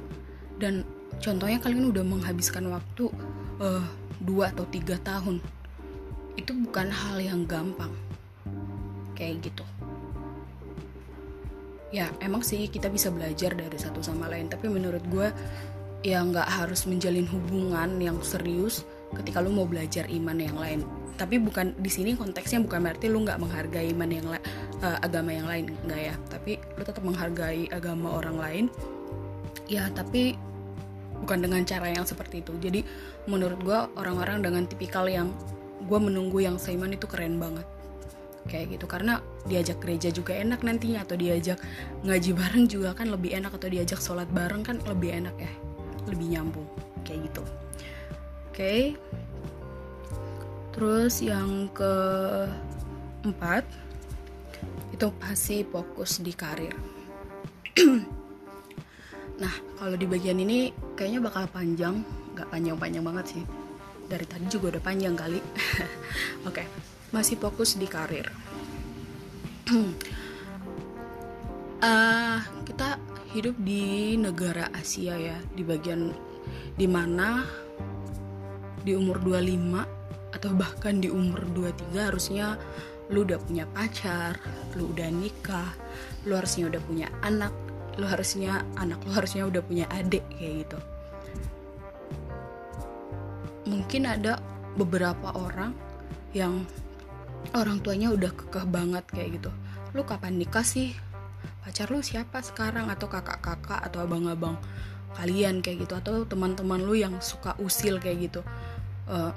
Dan 0.59 0.87
contohnya 1.19 1.59
kalian 1.59 1.90
udah 1.90 2.04
menghabiskan 2.07 2.71
waktu 2.71 3.11
uh, 3.59 3.83
dua 4.23 4.54
atau 4.54 4.66
tiga 4.71 4.99
tahun. 5.02 5.42
Itu 6.38 6.54
bukan 6.54 6.90
hal 6.90 7.19
yang 7.19 7.47
gampang 7.47 7.90
kayak 9.16 9.45
gitu. 9.45 9.64
Ya 11.92 12.09
emang 12.25 12.40
sih 12.40 12.73
kita 12.73 12.88
bisa 12.88 13.12
belajar 13.12 13.52
dari 13.52 13.76
satu 13.76 14.00
sama 14.00 14.25
lain 14.33 14.49
tapi 14.49 14.69
menurut 14.73 15.04
gue 15.12 15.28
ya 16.02 16.25
nggak 16.25 16.49
harus 16.49 16.88
menjalin 16.88 17.28
hubungan 17.31 18.00
yang 18.00 18.19
serius 18.25 18.83
ketika 19.12 19.45
lu 19.45 19.52
mau 19.52 19.69
belajar 19.69 20.09
iman 20.09 20.38
yang 20.40 20.57
lain. 20.57 20.81
Tapi 21.21 21.37
bukan 21.38 21.76
di 21.78 21.92
sini 21.92 22.16
konteksnya 22.16 22.64
bukan 22.64 22.81
berarti 22.83 23.07
lu 23.12 23.23
nggak 23.23 23.38
menghargai 23.38 23.92
iman 23.92 24.11
yang 24.11 24.26
uh, 24.33 24.99
agama 25.04 25.31
yang 25.37 25.47
lain 25.47 25.64
nggak 25.85 26.00
ya. 26.00 26.14
Tapi 26.33 26.59
lu 26.75 26.83
tetap 26.83 27.04
menghargai 27.04 27.69
agama 27.71 28.19
orang 28.19 28.37
lain. 28.40 28.64
Ya 29.69 29.87
tapi 29.92 30.35
bukan 31.23 31.45
dengan 31.45 31.62
cara 31.69 31.92
yang 31.92 32.09
seperti 32.09 32.40
itu. 32.40 32.57
Jadi 32.59 32.83
menurut 33.31 33.61
gue 33.62 33.78
orang-orang 34.00 34.42
dengan 34.42 34.64
tipikal 34.66 35.07
yang 35.07 35.31
gue 35.87 35.99
menunggu 35.99 36.42
yang 36.42 36.57
seiman 36.57 36.95
itu 36.95 37.07
keren 37.07 37.38
banget 37.38 37.66
kayak 38.46 38.78
gitu. 38.78 38.87
Karena 38.90 39.22
diajak 39.46 39.82
gereja 39.82 40.08
juga 40.11 40.34
enak 40.38 40.62
nantinya 40.62 41.02
atau 41.02 41.18
diajak 41.18 41.58
ngaji 42.06 42.30
bareng 42.34 42.64
juga 42.70 42.94
kan 42.94 43.11
lebih 43.11 43.34
enak 43.34 43.52
atau 43.54 43.68
diajak 43.70 43.99
sholat 43.99 44.26
bareng 44.30 44.62
kan 44.62 44.78
lebih 44.87 45.14
enak 45.14 45.34
ya 45.38 45.52
lebih 46.06 46.26
nyambung 46.34 46.66
kayak 47.06 47.30
gitu. 47.30 47.42
Oke. 48.52 48.54
Okay. 48.54 48.80
terus 50.72 51.20
yang 51.20 51.68
keempat 51.76 53.61
itu 54.88 55.06
pasti 55.20 55.61
fokus 55.68 56.25
di 56.25 56.32
karir. 56.32 56.75
Nah 59.32 59.50
kalau 59.75 59.99
di 59.99 60.06
bagian 60.06 60.38
ini 60.38 60.70
kayaknya 60.94 61.18
bakal 61.18 61.50
panjang 61.50 62.06
nggak 62.38 62.46
panjang-panjang 62.46 63.02
banget 63.02 63.26
sih. 63.34 63.42
Dari 64.06 64.22
tadi 64.22 64.46
juga 64.46 64.78
udah 64.78 64.82
panjang 64.84 65.18
kali. 65.18 65.42
Oke. 66.46 66.62
okay 66.62 66.91
masih 67.12 67.37
fokus 67.37 67.76
di 67.76 67.85
karir. 67.85 68.33
uh, 71.85 72.40
kita 72.69 72.97
hidup 73.37 73.57
di 73.61 74.16
negara 74.16 74.73
Asia 74.73 75.16
ya, 75.16 75.37
di 75.52 75.61
bagian 75.61 76.12
di 76.75 76.88
mana 76.88 77.45
di 78.83 78.97
umur 78.97 79.21
25 79.23 80.35
atau 80.35 80.50
bahkan 80.57 80.99
di 80.99 81.12
umur 81.12 81.45
23 81.54 82.09
harusnya 82.09 82.57
lu 83.12 83.28
udah 83.28 83.38
punya 83.45 83.69
pacar, 83.76 84.40
lu 84.75 84.88
udah 84.90 85.09
nikah, 85.12 85.76
lu 86.25 86.33
harusnya 86.33 86.73
udah 86.73 86.83
punya 86.88 87.09
anak, 87.21 87.52
lu 88.00 88.09
harusnya 88.09 88.64
anak 88.81 88.99
lu 89.04 89.12
harusnya 89.12 89.45
udah 89.45 89.61
punya 89.61 89.85
adik 89.92 90.25
kayak 90.33 90.64
gitu. 90.64 90.78
Mungkin 93.69 94.02
ada 94.09 94.40
beberapa 94.75 95.37
orang 95.37 95.76
yang 96.33 96.64
orang 97.52 97.82
tuanya 97.82 98.14
udah 98.14 98.30
kekeh 98.30 98.66
banget 98.70 99.04
kayak 99.11 99.42
gitu. 99.42 99.50
Lu 99.92 100.06
kapan 100.06 100.38
nikah 100.38 100.64
sih? 100.64 100.94
Pacar 101.66 101.90
lu 101.90 102.00
siapa 102.00 102.40
sekarang? 102.40 102.88
Atau 102.88 103.11
kakak-kakak 103.11 103.82
atau 103.82 104.06
abang-abang 104.06 104.56
kalian 105.18 105.61
kayak 105.61 105.84
gitu? 105.87 105.94
Atau 105.99 106.25
teman-teman 106.25 106.80
lu 106.80 106.94
yang 106.94 107.18
suka 107.18 107.58
usil 107.58 107.99
kayak 107.99 108.30
gitu? 108.30 108.40
Uh, 109.11 109.34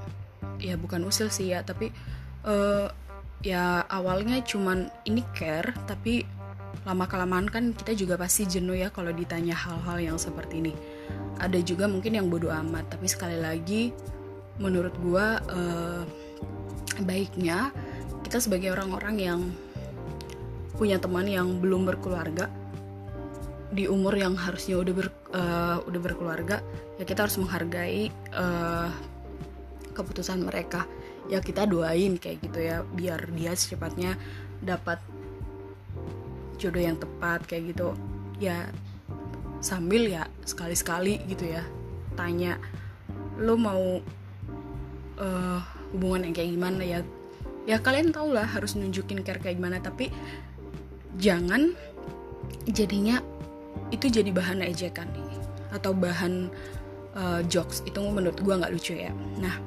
ya 0.61 0.79
bukan 0.79 1.03
usil 1.03 1.27
sih 1.27 1.51
ya 1.51 1.65
tapi 1.65 1.91
uh, 2.47 2.87
ya 3.43 3.83
awalnya 3.91 4.39
cuman 4.45 4.87
ini 5.03 5.25
care 5.35 5.75
tapi 5.89 6.23
lama 6.85 7.09
kelamaan 7.09 7.49
kan 7.49 7.73
kita 7.73 7.97
juga 7.97 8.15
pasti 8.15 8.45
jenuh 8.45 8.77
ya 8.77 8.93
kalau 8.93 9.09
ditanya 9.09 9.57
hal-hal 9.57 10.13
yang 10.13 10.17
seperti 10.21 10.61
ini. 10.61 10.73
Ada 11.41 11.59
juga 11.65 11.89
mungkin 11.89 12.15
yang 12.15 12.29
bodoh 12.29 12.53
amat 12.53 12.93
tapi 12.95 13.09
sekali 13.09 13.35
lagi 13.41 13.89
menurut 14.61 14.93
gua 15.01 15.41
uh, 15.49 16.03
baiknya 17.03 17.73
kita 18.25 18.41
sebagai 18.41 18.73
orang-orang 18.73 19.15
yang 19.21 19.41
punya 20.73 20.97
teman 20.97 21.29
yang 21.29 21.61
belum 21.61 21.85
berkeluarga 21.85 22.49
di 23.69 23.85
umur 23.85 24.17
yang 24.17 24.33
harusnya 24.33 24.81
udah 24.81 24.93
ber, 24.97 25.07
uh, 25.31 25.77
udah 25.85 26.01
berkeluarga 26.01 26.65
ya 26.97 27.05
kita 27.05 27.29
harus 27.29 27.37
menghargai 27.37 28.09
uh, 28.33 28.89
keputusan 29.93 30.41
mereka. 30.41 30.89
Ya 31.29 31.41
kita 31.41 31.69
doain 31.69 32.17
kayak 32.17 32.41
gitu 32.41 32.59
ya 32.65 32.81
biar 32.81 33.29
dia 33.33 33.53
secepatnya 33.53 34.17
dapat 34.61 34.97
jodoh 36.57 36.81
yang 36.81 36.97
tepat 36.97 37.45
kayak 37.45 37.77
gitu. 37.77 37.93
Ya 38.41 38.73
sambil 39.61 40.09
ya 40.09 40.25
sekali-sekali 40.45 41.25
gitu 41.29 41.45
ya 41.49 41.61
tanya 42.17 42.57
lo 43.37 43.57
mau 43.57 44.01
uh, 45.17 45.59
hubungan 45.93 46.29
yang 46.29 46.33
kayak 46.35 46.51
gimana 46.53 46.83
ya 46.83 46.99
ya 47.65 47.81
kalian 47.81 48.13
tau 48.13 48.29
lah 48.29 48.45
harus 48.45 48.77
nunjukin 48.77 49.25
care 49.25 49.41
kayak 49.41 49.57
gimana 49.57 49.81
tapi 49.81 50.13
jangan 51.17 51.73
jadinya 52.69 53.21
itu 53.89 54.09
jadi 54.09 54.29
bahan 54.33 54.65
ejekan 54.65 55.09
atau 55.73 55.91
bahan 55.91 56.49
uh, 57.17 57.41
jokes. 57.45 57.83
Itu 57.85 58.05
menurut 58.05 58.39
gue 58.39 58.53
nggak 58.53 58.73
lucu 58.73 58.95
ya. 58.95 59.11
Nah 59.41 59.57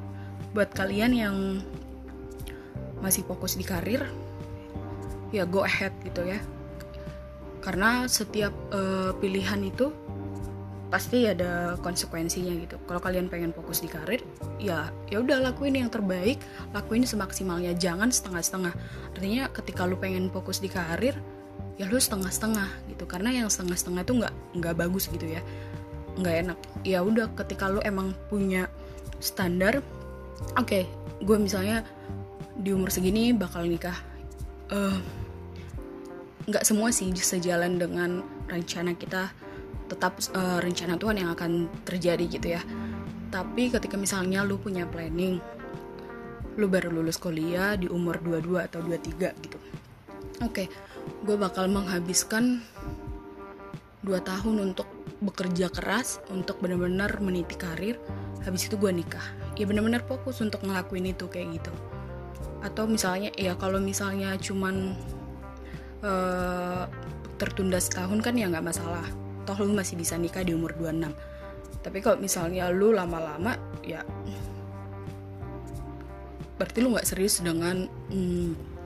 buat 0.55 0.73
kalian 0.73 1.13
yang 1.13 1.37
masih 2.99 3.23
fokus 3.23 3.55
di 3.55 3.63
karir 3.63 4.03
ya 5.31 5.45
go 5.45 5.63
ahead 5.63 5.93
gitu 6.03 6.25
ya. 6.25 6.41
Karena 7.61 8.09
setiap 8.09 8.55
uh, 8.73 9.13
pilihan 9.19 9.61
itu 9.61 9.93
pasti 10.89 11.29
ada 11.29 11.77
konsekuensinya 11.85 12.53
gitu. 12.65 12.77
Kalau 12.89 13.01
kalian 13.01 13.29
pengen 13.29 13.53
fokus 13.53 13.85
di 13.85 13.89
karir 13.93 14.25
ya 14.57 14.89
ya 15.13 15.21
udah 15.21 15.45
lakuin 15.53 15.77
yang 15.77 15.93
terbaik 15.93 16.41
lakuin 16.73 17.05
semaksimalnya. 17.05 17.77
Jangan 17.77 18.09
setengah-setengah. 18.09 18.73
Artinya 19.13 19.53
ketika 19.53 19.85
lu 19.85 20.01
pengen 20.01 20.33
fokus 20.33 20.65
di 20.65 20.73
karir 20.73 21.13
ya 21.77 21.85
lu 21.87 22.01
setengah-setengah 22.01 22.69
gitu. 22.89 23.05
Karena 23.05 23.45
yang 23.45 23.49
setengah-setengah 23.53 24.03
itu 24.03 24.13
nggak 24.25 24.35
nggak 24.57 24.75
bagus 24.81 25.13
gitu 25.13 25.29
ya. 25.29 25.45
Nggak 26.17 26.35
enak. 26.49 26.59
Ya 26.89 27.05
udah 27.05 27.29
ketika 27.37 27.69
lu 27.69 27.85
emang 27.85 28.17
punya 28.33 28.73
standar 29.21 29.85
oke 30.57 30.65
okay, 30.65 30.85
gue 31.21 31.37
misalnya 31.37 31.85
di 32.57 32.73
umur 32.73 32.89
segini 32.89 33.37
bakal 33.37 33.69
nikah. 33.69 33.97
Uh, 34.73 34.97
nggak 36.49 36.65
semua 36.65 36.89
sih 36.89 37.13
sejalan 37.13 37.77
dengan 37.77 38.25
rencana 38.49 38.97
kita 38.97 39.29
tetap 39.89 40.21
uh, 40.37 40.61
rencana 40.61 41.01
Tuhan 41.01 41.17
yang 41.19 41.31
akan 41.33 41.67
terjadi 41.83 42.25
gitu 42.29 42.49
ya. 42.55 42.63
Tapi 43.29 43.73
ketika 43.73 43.97
misalnya 43.97 44.45
lu 44.45 44.61
punya 44.61 44.85
planning 44.89 45.41
lu 46.59 46.67
baru 46.67 46.91
lulus 46.91 47.23
kuliah 47.23 47.79
di 47.79 47.87
umur 47.87 48.19
22 48.19 48.67
atau 48.67 48.83
23 48.83 49.45
gitu. 49.47 49.59
Oke 50.43 50.43
okay, 50.43 50.67
gue 51.23 51.37
bakal 51.39 51.71
menghabiskan 51.71 52.59
2 54.03 54.11
tahun 54.23 54.57
untuk 54.73 54.91
bekerja 55.23 55.71
keras 55.71 56.19
untuk 56.35 56.59
benar-benar 56.59 57.23
meniti 57.23 57.55
karir. 57.55 57.99
Habis 58.43 58.67
itu 58.67 58.75
gue 58.75 58.91
nikah. 58.91 59.23
Ya 59.55 59.67
benar-benar 59.67 60.03
fokus 60.07 60.43
untuk 60.43 60.63
ngelakuin 60.67 61.15
itu 61.15 61.31
kayak 61.31 61.63
gitu. 61.63 61.73
Atau 62.63 62.91
misalnya 62.91 63.31
ya 63.39 63.55
kalau 63.55 63.79
misalnya 63.79 64.35
cuman 64.39 64.99
uh, 66.03 66.91
tertunda 67.39 67.79
setahun 67.79 68.19
kan 68.19 68.35
ya 68.35 68.51
nggak 68.51 68.67
masalah 68.67 69.07
toh 69.49 69.57
lu 69.65 69.73
masih 69.73 69.97
bisa 69.97 70.21
nikah 70.21 70.45
di 70.45 70.53
umur 70.53 70.77
26 70.77 71.09
tapi 71.81 72.05
kalau 72.05 72.21
misalnya 72.21 72.69
lu 72.69 72.93
lama-lama 72.93 73.57
ya 73.81 74.05
berarti 76.61 76.85
lu 76.85 76.93
nggak 76.93 77.09
serius 77.09 77.41
dengan 77.41 77.89
hmm, 78.13 78.79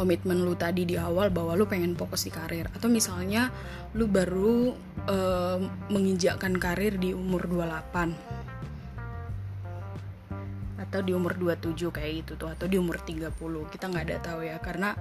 komitmen 0.00 0.40
lu 0.40 0.56
tadi 0.56 0.88
di 0.88 0.96
awal 0.96 1.28
bahwa 1.28 1.52
lu 1.52 1.68
pengen 1.68 1.92
fokus 1.92 2.24
di 2.24 2.32
karir. 2.32 2.72
Atau 2.72 2.88
misalnya 2.88 3.52
lu 3.92 4.08
baru 4.08 4.72
uh, 5.04 5.60
menginjakkan 5.92 6.56
karir 6.56 6.96
di 6.96 7.12
umur 7.12 7.44
28 7.44 8.39
atau 10.90 11.06
di 11.06 11.14
umur 11.14 11.38
27 11.38 11.94
kayak 11.94 12.26
gitu 12.26 12.32
tuh 12.34 12.50
atau 12.50 12.66
di 12.66 12.74
umur 12.74 12.98
30 12.98 13.30
kita 13.70 13.84
nggak 13.86 14.04
ada 14.10 14.18
tahu 14.26 14.42
ya. 14.42 14.58
Karena 14.58 14.98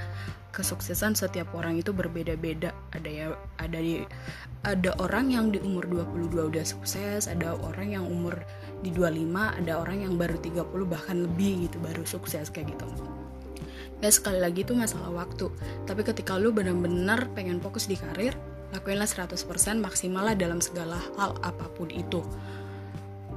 kesuksesan 0.53 1.17
setiap 1.17 1.49
orang 1.57 1.81
itu 1.81 1.89
berbeda-beda. 1.89 2.69
Ada 2.93 3.09
ya 3.09 3.27
ada 3.57 3.81
di 3.81 4.05
ada 4.61 4.93
orang 5.01 5.33
yang 5.33 5.49
di 5.49 5.57
umur 5.65 5.89
22 5.89 6.53
udah 6.53 6.61
sukses 6.61 7.25
ada 7.25 7.57
orang 7.57 7.97
yang 7.97 8.05
umur 8.05 8.37
di 8.85 8.93
25 8.93 9.33
ada 9.33 9.73
orang 9.81 10.05
yang 10.05 10.13
baru 10.13 10.37
30 10.37 10.61
bahkan 10.85 11.25
lebih 11.25 11.65
gitu 11.65 11.81
baru 11.81 12.05
sukses 12.05 12.53
kayak 12.53 12.77
gitu. 12.77 12.85
Ya 13.99 14.13
sekali 14.13 14.37
lagi 14.39 14.61
itu 14.61 14.77
masalah 14.77 15.11
waktu. 15.11 15.49
Tapi 15.89 16.05
ketika 16.05 16.37
lu 16.37 16.53
benar-benar 16.53 17.33
pengen 17.33 17.57
fokus 17.59 17.89
di 17.89 17.97
karir 17.97 18.37
lakuinlah 18.69 19.09
100% 19.09 19.33
maksimal 19.81 20.29
lah 20.29 20.37
dalam 20.37 20.61
segala 20.61 21.01
hal 21.17 21.33
apa 21.41 21.65
pun 21.73 21.89
itu. 21.89 22.21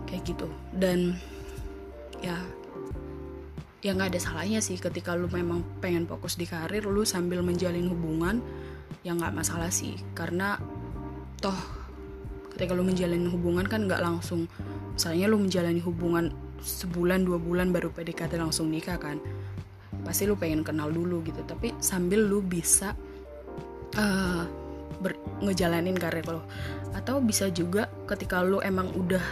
Kayak 0.04 0.22
gitu. 0.28 0.46
Dan 0.76 1.16
ya 2.22 2.38
ya 3.82 3.90
nggak 3.98 4.14
ada 4.14 4.20
salahnya 4.22 4.62
sih 4.62 4.78
ketika 4.78 5.18
lu 5.18 5.26
memang 5.26 5.66
pengen 5.82 6.06
fokus 6.06 6.38
di 6.38 6.46
karir 6.46 6.86
lu 6.86 7.02
sambil 7.02 7.42
menjalin 7.42 7.90
hubungan 7.90 8.38
ya 9.02 9.12
nggak 9.12 9.34
masalah 9.34 9.68
sih. 9.74 9.98
Karena 10.14 10.56
toh 11.42 11.58
ketika 12.54 12.78
lu 12.78 12.86
menjalani 12.86 13.26
hubungan 13.26 13.66
kan 13.66 13.90
nggak 13.90 13.98
langsung 13.98 14.46
misalnya 14.94 15.26
lu 15.26 15.42
menjalani 15.42 15.82
hubungan 15.82 16.30
sebulan 16.62 17.26
dua 17.26 17.42
bulan 17.42 17.74
baru 17.74 17.90
PDKT 17.90 18.38
langsung 18.38 18.70
nikah 18.70 19.02
kan 19.02 19.18
pasti 20.06 20.30
lu 20.30 20.38
pengen 20.38 20.62
kenal 20.62 20.94
dulu 20.94 21.26
gitu. 21.26 21.42
Tapi 21.42 21.74
sambil 21.82 22.22
lu 22.22 22.38
bisa 22.38 22.94
uh, 23.98 24.46
ber, 25.02 25.18
ngejalanin 25.42 25.98
karir 25.98 26.22
lo 26.30 26.46
atau 26.94 27.18
bisa 27.18 27.50
juga 27.50 27.90
ketika 28.06 28.46
lu 28.46 28.62
emang 28.62 28.94
udah 28.94 29.22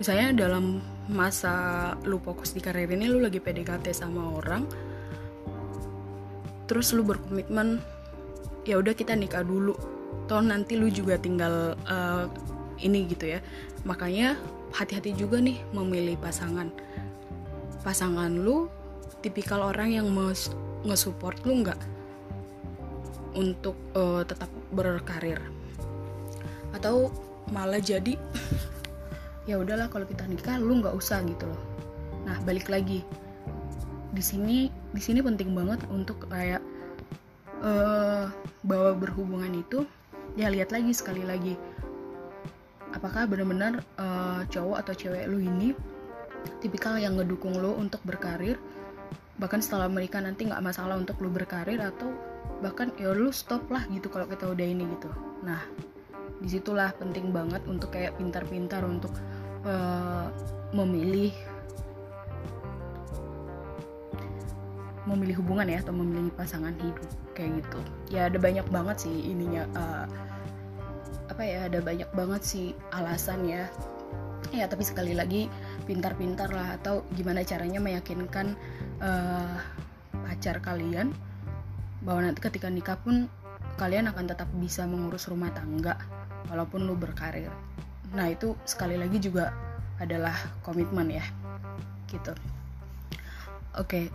misalnya 0.00 0.48
dalam 0.48 0.80
masa 1.06 1.94
lu 2.02 2.18
fokus 2.18 2.50
di 2.50 2.58
karir 2.58 2.90
ini 2.90 3.06
lu 3.06 3.22
lagi 3.22 3.38
PDKT 3.38 3.94
sama 3.94 4.42
orang 4.42 4.66
terus 6.66 6.90
lu 6.90 7.06
berkomitmen 7.06 7.78
ya 8.66 8.82
udah 8.82 8.92
kita 8.92 9.14
nikah 9.14 9.46
dulu. 9.46 9.78
Toh 10.26 10.42
nanti 10.42 10.74
lu 10.74 10.90
juga 10.90 11.14
tinggal 11.16 11.78
uh, 11.86 12.26
ini 12.82 13.06
gitu 13.06 13.38
ya. 13.38 13.40
Makanya 13.86 14.34
hati-hati 14.74 15.14
juga 15.14 15.38
nih 15.38 15.62
memilih 15.70 16.18
pasangan. 16.18 16.68
Pasangan 17.86 18.34
lu 18.34 18.66
tipikal 19.22 19.70
orang 19.70 19.94
yang 19.94 20.10
nge-support 20.82 21.38
lu 21.46 21.62
nggak 21.62 21.78
untuk 23.38 23.78
uh, 23.94 24.26
tetap 24.26 24.50
berkarir? 24.74 25.38
Atau 26.74 27.14
malah 27.54 27.78
jadi 27.78 28.18
ya 29.46 29.62
udahlah 29.62 29.86
kalau 29.86 30.04
kita 30.04 30.26
nikah 30.26 30.58
lu 30.58 30.82
nggak 30.82 30.94
usah 30.94 31.22
gitu 31.22 31.46
loh. 31.46 31.62
Nah 32.26 32.36
balik 32.42 32.66
lagi. 32.66 33.06
Di 34.10 34.22
sini 34.22 34.66
di 34.90 35.00
sini 35.00 35.22
penting 35.22 35.54
banget 35.54 35.86
untuk 35.88 36.26
kayak 36.26 36.60
uh, 37.62 38.26
bahwa 38.66 38.90
berhubungan 38.98 39.54
itu 39.54 39.86
ya 40.34 40.50
lihat 40.50 40.74
lagi 40.74 40.90
sekali 40.90 41.22
lagi. 41.22 41.54
Apakah 42.90 43.30
benar-benar 43.30 43.84
uh, 44.00 44.42
cowok 44.50 44.76
atau 44.82 44.92
cewek 44.96 45.24
lu 45.30 45.38
ini 45.38 45.76
tipikal 46.58 46.98
yang 46.98 47.14
ngedukung 47.14 47.54
lo 47.54 47.78
untuk 47.78 48.02
berkarir? 48.02 48.58
Bahkan 49.36 49.60
setelah 49.60 49.86
menikah 49.86 50.24
nanti 50.24 50.48
nggak 50.48 50.64
masalah 50.64 50.96
untuk 50.96 51.20
lu 51.22 51.28
berkarir 51.30 51.78
atau 51.78 52.10
bahkan 52.64 52.88
ya 52.96 53.12
lu 53.12 53.28
stop 53.28 53.68
lah 53.68 53.84
gitu 53.92 54.08
kalau 54.08 54.24
kita 54.26 54.48
udah 54.48 54.66
ini 54.66 54.88
gitu. 54.96 55.12
Nah 55.44 55.60
di 56.40 56.48
situlah 56.52 56.92
penting 56.96 57.32
banget 57.32 57.64
untuk 57.68 57.92
kayak 57.92 58.16
pintar-pintar 58.16 58.84
untuk 58.84 59.12
uh, 59.66 60.30
memilih 60.70 61.34
memilih 65.06 65.38
hubungan 65.38 65.70
ya 65.70 65.78
atau 65.82 65.94
memilih 65.94 66.34
pasangan 66.34 66.74
hidup 66.82 67.06
kayak 67.34 67.62
gitu. 67.62 67.78
Ya 68.10 68.26
ada 68.26 68.38
banyak 68.38 68.66
banget 68.70 69.06
sih 69.06 69.14
ininya 69.30 69.66
uh, 69.74 70.06
apa 71.30 71.42
ya 71.42 71.68
ada 71.68 71.78
banyak 71.84 72.08
banget 72.16 72.42
sih 72.42 72.66
alasan 72.96 73.44
ya 73.44 73.68
ya 74.54 74.64
tapi 74.70 74.86
sekali 74.86 75.12
lagi 75.12 75.50
pintar-pintar 75.84 76.48
lah 76.48 76.80
atau 76.80 77.04
gimana 77.12 77.44
caranya 77.44 77.82
meyakinkan 77.82 78.56
uh, 79.04 79.58
pacar 80.24 80.64
kalian 80.64 81.12
bahwa 82.00 82.30
nanti 82.30 82.40
ketika 82.40 82.70
nikah 82.72 82.96
pun 82.96 83.28
kalian 83.76 84.08
akan 84.08 84.24
tetap 84.30 84.48
bisa 84.56 84.88
mengurus 84.88 85.28
rumah 85.28 85.52
tangga 85.52 85.98
walaupun 86.48 86.88
lu 86.88 86.96
berkarir 86.96 87.52
nah 88.14 88.30
itu 88.30 88.54
sekali 88.68 88.94
lagi 89.00 89.18
juga 89.18 89.50
adalah 89.98 90.36
komitmen 90.62 91.10
ya 91.10 91.24
gitu. 92.10 92.32
Oke 93.76 94.12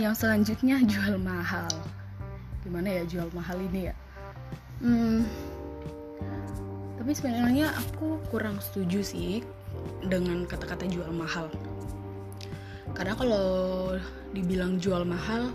yang 0.00 0.16
selanjutnya 0.16 0.80
jual 0.90 1.20
mahal. 1.20 1.68
Gimana 2.64 2.88
ya 3.00 3.02
jual 3.04 3.28
mahal 3.36 3.60
ini 3.60 3.92
ya? 3.92 3.94
Hmm, 4.80 5.28
tapi 6.96 7.12
sebenarnya 7.12 7.72
aku 7.76 8.16
kurang 8.32 8.60
setuju 8.60 9.04
sih 9.04 9.44
dengan 10.04 10.48
kata-kata 10.48 10.88
jual 10.88 11.08
mahal. 11.12 11.52
Karena 12.96 13.16
kalau 13.16 13.48
dibilang 14.32 14.80
jual 14.80 15.04
mahal 15.04 15.52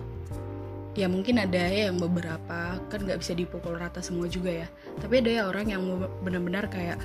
ya 0.95 1.11
mungkin 1.11 1.41
ada 1.41 1.59
ya 1.59 1.91
yang 1.91 1.99
beberapa 1.99 2.79
kan 2.87 2.99
nggak 3.03 3.19
bisa 3.19 3.33
dipukul 3.37 3.77
rata 3.77 4.01
semua 4.01 4.29
juga 4.29 4.65
ya. 4.65 4.67
Tapi 5.01 5.21
ada 5.21 5.29
ya 5.29 5.43
orang 5.49 5.69
yang 5.73 5.81
benar-benar 6.21 6.69
kayak 6.69 7.01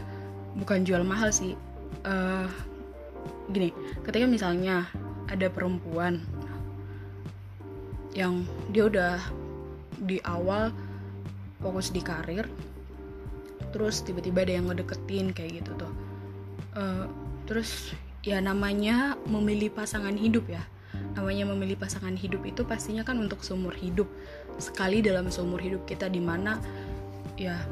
bukan 0.59 0.83
jual 0.83 1.03
mahal 1.07 1.31
sih. 1.31 1.55
Uh, 2.07 2.49
gini 3.51 3.75
ketika 4.07 4.25
misalnya 4.25 4.87
ada 5.29 5.51
perempuan 5.51 6.23
yang 8.15 8.47
dia 8.75 8.89
udah 8.89 9.17
di 10.01 10.19
awal 10.27 10.73
fokus 11.61 11.93
di 11.93 12.01
karir 12.01 12.49
terus 13.71 14.03
tiba-tiba 14.03 14.43
ada 14.43 14.53
yang 14.59 14.67
ngedeketin 14.67 15.31
kayak 15.31 15.63
gitu 15.63 15.71
tuh. 15.79 15.93
Uh, 16.75 17.07
terus 17.47 17.95
ya 18.27 18.43
namanya 18.43 19.15
memilih 19.31 19.71
pasangan 19.71 20.15
hidup 20.15 20.47
ya. 20.51 20.63
Namanya 21.15 21.47
memilih 21.55 21.79
pasangan 21.79 22.15
hidup 22.19 22.43
itu 22.47 22.67
pastinya 22.67 23.07
kan 23.07 23.19
untuk 23.23 23.47
seumur 23.47 23.75
hidup. 23.79 24.11
Sekali 24.59 25.03
dalam 25.05 25.31
seumur 25.31 25.63
hidup 25.63 25.87
kita 25.87 26.11
di 26.11 26.19
mana 26.19 26.59
ya 27.39 27.63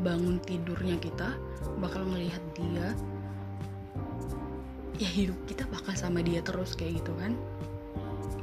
bangun 0.00 0.40
tidurnya 0.40 0.96
kita 0.96 1.36
bakal 1.76 2.08
melihat 2.08 2.40
dia 2.56 2.96
ya 4.96 5.08
hidup 5.08 5.36
kita 5.44 5.68
bakal 5.68 5.92
sama 5.98 6.24
dia 6.24 6.40
terus 6.40 6.72
kayak 6.78 7.02
gitu 7.02 7.12
kan. 7.18 7.36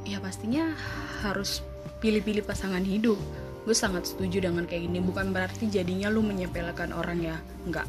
Ya 0.04 0.18
pastinya 0.18 0.74
harus 1.22 1.62
pilih-pilih 2.02 2.42
pasangan 2.42 2.82
hidup. 2.82 3.18
Gue 3.64 3.76
sangat 3.76 4.08
setuju 4.08 4.44
dengan 4.44 4.66
kayak 4.66 4.88
gini. 4.88 4.98
Bukan 4.98 5.30
berarti 5.30 5.70
jadinya 5.70 6.08
lu 6.10 6.24
menyepelekan 6.24 6.90
orang 6.96 7.18
ya. 7.20 7.36
Enggak. 7.64 7.86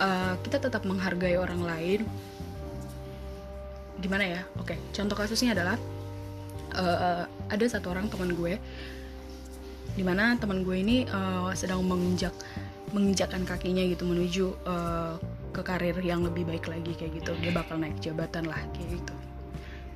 Uh, 0.00 0.34
kita 0.42 0.58
tetap 0.58 0.82
menghargai 0.88 1.36
orang 1.36 1.62
lain. 1.62 2.00
Gimana 4.00 4.24
ya? 4.26 4.40
Oke 4.58 4.74
contoh 4.90 5.14
kasusnya 5.14 5.54
adalah 5.54 5.76
uh, 6.74 7.24
ada 7.52 7.64
satu 7.68 7.92
orang 7.92 8.08
teman 8.08 8.34
gue 8.34 8.56
di 9.92 10.02
mana 10.04 10.36
teman 10.40 10.64
gue 10.64 10.76
ini 10.76 11.04
uh, 11.08 11.52
sedang 11.52 11.84
menginjak 11.84 12.32
menginjakkan 12.92 13.44
kakinya 13.48 13.84
gitu 13.88 14.04
menuju 14.04 14.46
uh, 14.68 15.16
ke 15.52 15.60
karir 15.64 15.96
yang 16.00 16.24
lebih 16.24 16.48
baik 16.48 16.68
lagi 16.68 16.92
kayak 16.96 17.20
gitu. 17.20 17.32
Dia 17.40 17.52
bakal 17.52 17.80
naik 17.80 18.00
jabatan 18.00 18.48
lah 18.48 18.60
kayak 18.72 19.00
gitu. 19.00 19.14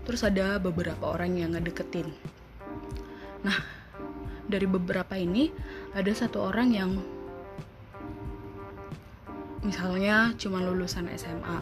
Terus 0.08 0.20
ada 0.24 0.56
beberapa 0.60 1.12
orang 1.12 1.36
yang 1.36 1.56
ngedeketin. 1.56 2.08
Nah 3.44 3.56
dari 4.46 4.64
beberapa 4.64 5.16
ini 5.18 5.50
ada 5.92 6.12
satu 6.12 6.48
orang 6.48 6.68
yang 6.72 6.90
misalnya 9.66 10.30
cuma 10.38 10.62
lulusan 10.62 11.10
SMA 11.18 11.58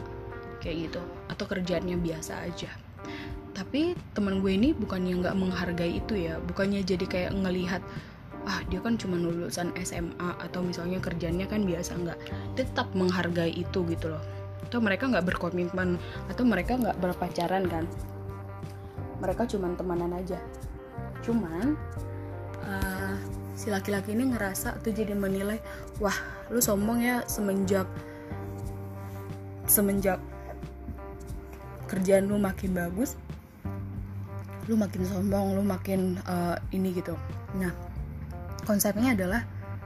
kayak 0.61 0.91
gitu 0.91 1.03
atau 1.31 1.45
kerjaannya 1.47 1.99
biasa 1.99 2.47
aja. 2.47 2.71
Tapi 3.55 3.95
teman 4.15 4.43
gue 4.43 4.53
ini 4.55 4.75
bukannya 4.75 5.23
nggak 5.23 5.39
menghargai 5.39 6.03
itu 6.03 6.15
ya 6.19 6.43
bukannya 6.43 6.83
jadi 6.83 7.07
kayak 7.07 7.33
ngelihat 7.39 7.83
ah 8.45 8.61
dia 8.69 8.81
kan 8.81 9.01
cuma 9.01 9.17
lulusan 9.17 9.73
SMA 9.81 10.31
atau 10.41 10.61
misalnya 10.61 11.01
kerjanya 11.01 11.49
kan 11.49 11.65
biasa 11.65 11.97
nggak 11.97 12.19
tetap 12.61 12.93
menghargai 12.93 13.53
itu 13.53 13.85
gitu 13.89 14.13
loh. 14.13 14.23
Atau 14.69 14.85
mereka 14.85 15.09
nggak 15.09 15.25
berkomitmen 15.25 15.97
atau 16.29 16.45
mereka 16.45 16.77
nggak 16.77 17.01
berpacaran 17.01 17.65
kan. 17.69 17.85
Mereka 19.21 19.49
cuman 19.49 19.77
temanan 19.77 20.13
aja. 20.13 20.37
Cuman 21.25 21.77
uh, 22.69 23.17
si 23.55 23.73
laki-laki 23.73 24.13
ini 24.13 24.35
ngerasa 24.35 24.83
tuh 24.83 24.93
jadi 24.93 25.17
menilai 25.17 25.63
wah 26.03 26.17
lu 26.51 26.61
sombong 26.61 27.01
ya 27.01 27.23
semenjak 27.25 27.87
semenjak 29.65 30.21
kerjaan 31.89 32.29
lu 32.29 32.37
makin 32.37 32.75
bagus 32.75 33.17
lu 34.69 34.75
makin 34.77 35.05
sombong 35.07 35.55
lu 35.57 35.63
makin 35.63 36.17
uh, 36.25 36.57
ini 36.73 36.97
gitu. 36.97 37.15
Nah 37.61 37.73
konsepnya 38.65 39.15
adalah 39.15 39.45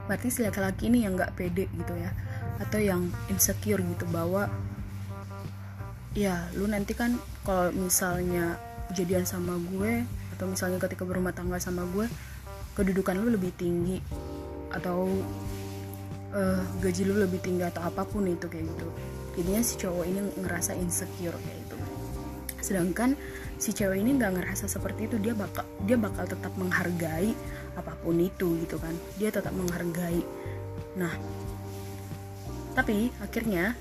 berarti 0.09 0.33
si 0.33 0.41
laki-laki 0.41 0.89
ini 0.89 1.05
yang 1.05 1.13
nggak 1.13 1.37
pede 1.37 1.69
gitu 1.69 1.93
ya 1.93 2.09
atau 2.59 2.79
yang 2.81 3.07
insecure 3.31 3.79
gitu 3.79 4.03
bahwa 4.09 4.49
ya 6.17 6.49
lu 6.57 6.65
nanti 6.65 6.97
kan 6.97 7.15
kalau 7.45 7.69
misalnya 7.71 8.57
jadian 8.91 9.23
sama 9.23 9.55
gue 9.69 10.03
atau 10.35 10.49
misalnya 10.49 10.81
ketika 10.81 11.05
berumah 11.05 11.31
tangga 11.31 11.61
sama 11.61 11.85
gue 11.93 12.09
kedudukan 12.73 13.15
lu 13.21 13.35
lebih 13.35 13.53
tinggi 13.55 14.01
atau 14.73 15.05
uh, 16.33 16.63
gaji 16.81 17.01
lu 17.05 17.19
lebih 17.19 17.41
tinggi 17.43 17.65
atau 17.65 17.85
apa 17.85 18.05
pun 18.05 18.25
itu 18.25 18.47
kayak 18.49 18.65
gitu. 18.65 18.87
Jadinya 19.37 19.61
si 19.61 19.73
cowok 19.77 20.05
ini 20.07 20.19
ngerasa 20.41 20.71
insecure 20.79 21.35
kayak 21.35 21.57
gitu. 21.67 21.77
Sedangkan 22.59 23.19
si 23.59 23.75
cewek 23.75 23.99
ini 23.99 24.15
nggak 24.15 24.39
ngerasa 24.39 24.71
seperti 24.71 25.11
itu 25.11 25.19
dia 25.19 25.35
bakal 25.35 25.67
dia 25.83 25.99
bakal 25.99 26.23
tetap 26.23 26.55
menghargai 26.55 27.35
apa 27.75 27.91
pun 27.99 28.15
itu 28.17 28.55
gitu 28.63 28.79
kan. 28.79 28.95
Dia 29.19 29.29
tetap 29.29 29.51
menghargai. 29.51 30.23
Nah 30.95 31.13
tapi 32.73 33.11
akhirnya 33.19 33.75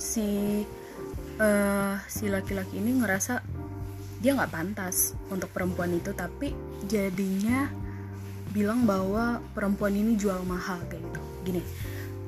si 0.00 0.64
uh, 1.36 1.94
si 2.08 2.32
laki-laki 2.32 2.80
ini 2.80 3.04
ngerasa 3.04 3.44
dia 4.18 4.34
nggak 4.34 4.50
pantas 4.50 5.14
untuk 5.28 5.52
perempuan 5.52 5.92
itu 5.92 6.10
tapi 6.16 6.56
jadinya 6.88 7.68
bilang 8.48 8.88
bahwa 8.88 9.44
perempuan 9.52 9.92
ini 9.92 10.16
jual 10.16 10.40
mahal 10.48 10.80
kayak 10.88 11.04
gitu. 11.04 11.20
Gini 11.44 11.62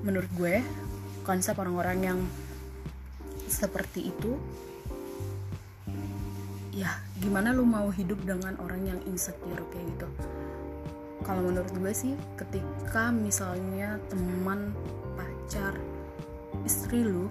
menurut 0.04 0.28
gue 0.36 0.60
konsep 1.24 1.56
orang-orang 1.56 1.98
yang 2.04 2.18
seperti 3.50 4.12
itu 4.14 4.38
ya 6.70 7.02
gimana 7.18 7.50
lu 7.50 7.66
mau 7.66 7.90
hidup 7.90 8.22
dengan 8.22 8.54
orang 8.62 8.86
yang 8.86 9.00
insecure 9.10 9.62
kayak 9.74 9.86
gitu? 9.96 10.08
Kalau 11.20 11.44
menurut 11.44 11.68
gue 11.76 11.92
sih 11.92 12.14
ketika 12.38 13.12
misalnya 13.12 14.00
teman 14.08 14.72
pacar 15.18 15.76
istri 16.64 17.04
lu 17.04 17.28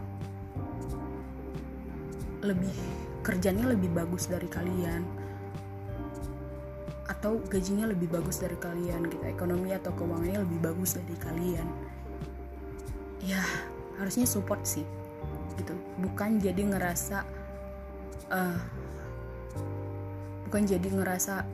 lebih 2.46 2.72
kerjanya 3.26 3.68
lebih 3.68 3.92
bagus 3.92 4.32
dari 4.32 4.48
kalian 4.48 5.04
atau 7.10 7.42
gajinya 7.52 7.90
lebih 7.90 8.08
bagus 8.08 8.40
dari 8.40 8.56
kalian 8.56 9.12
gitu 9.12 9.26
ekonomi 9.28 9.76
atau 9.76 9.92
keuangannya 9.92 10.40
lebih 10.46 10.72
bagus 10.72 10.96
dari 10.96 11.16
kalian 11.20 11.68
ya 13.20 13.44
harusnya 14.00 14.24
support 14.24 14.64
sih 14.64 14.88
gitu. 15.60 15.76
Bukan 16.00 16.40
jadi 16.40 16.64
ngerasa 16.64 17.28
uh, 18.32 18.60
bukan 20.50 20.66
jadi 20.66 20.90
ngerasa 20.90 21.46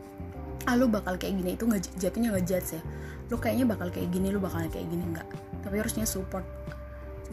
ah 0.66 0.76
lu 0.80 0.88
bakal 0.88 1.20
kayak 1.20 1.36
gini. 1.36 1.60
Itu 1.60 1.68
jatuhnya 2.00 2.32
ngejudge 2.32 2.80
ya. 2.80 2.82
Lu 3.28 3.36
kayaknya 3.36 3.68
bakal 3.68 3.92
kayak 3.92 4.08
gini 4.10 4.32
lu 4.32 4.40
bakal 4.40 4.64
kayak 4.72 4.88
gini. 4.88 5.04
Enggak. 5.04 5.28
Tapi 5.62 5.76
harusnya 5.84 6.08
support 6.08 6.48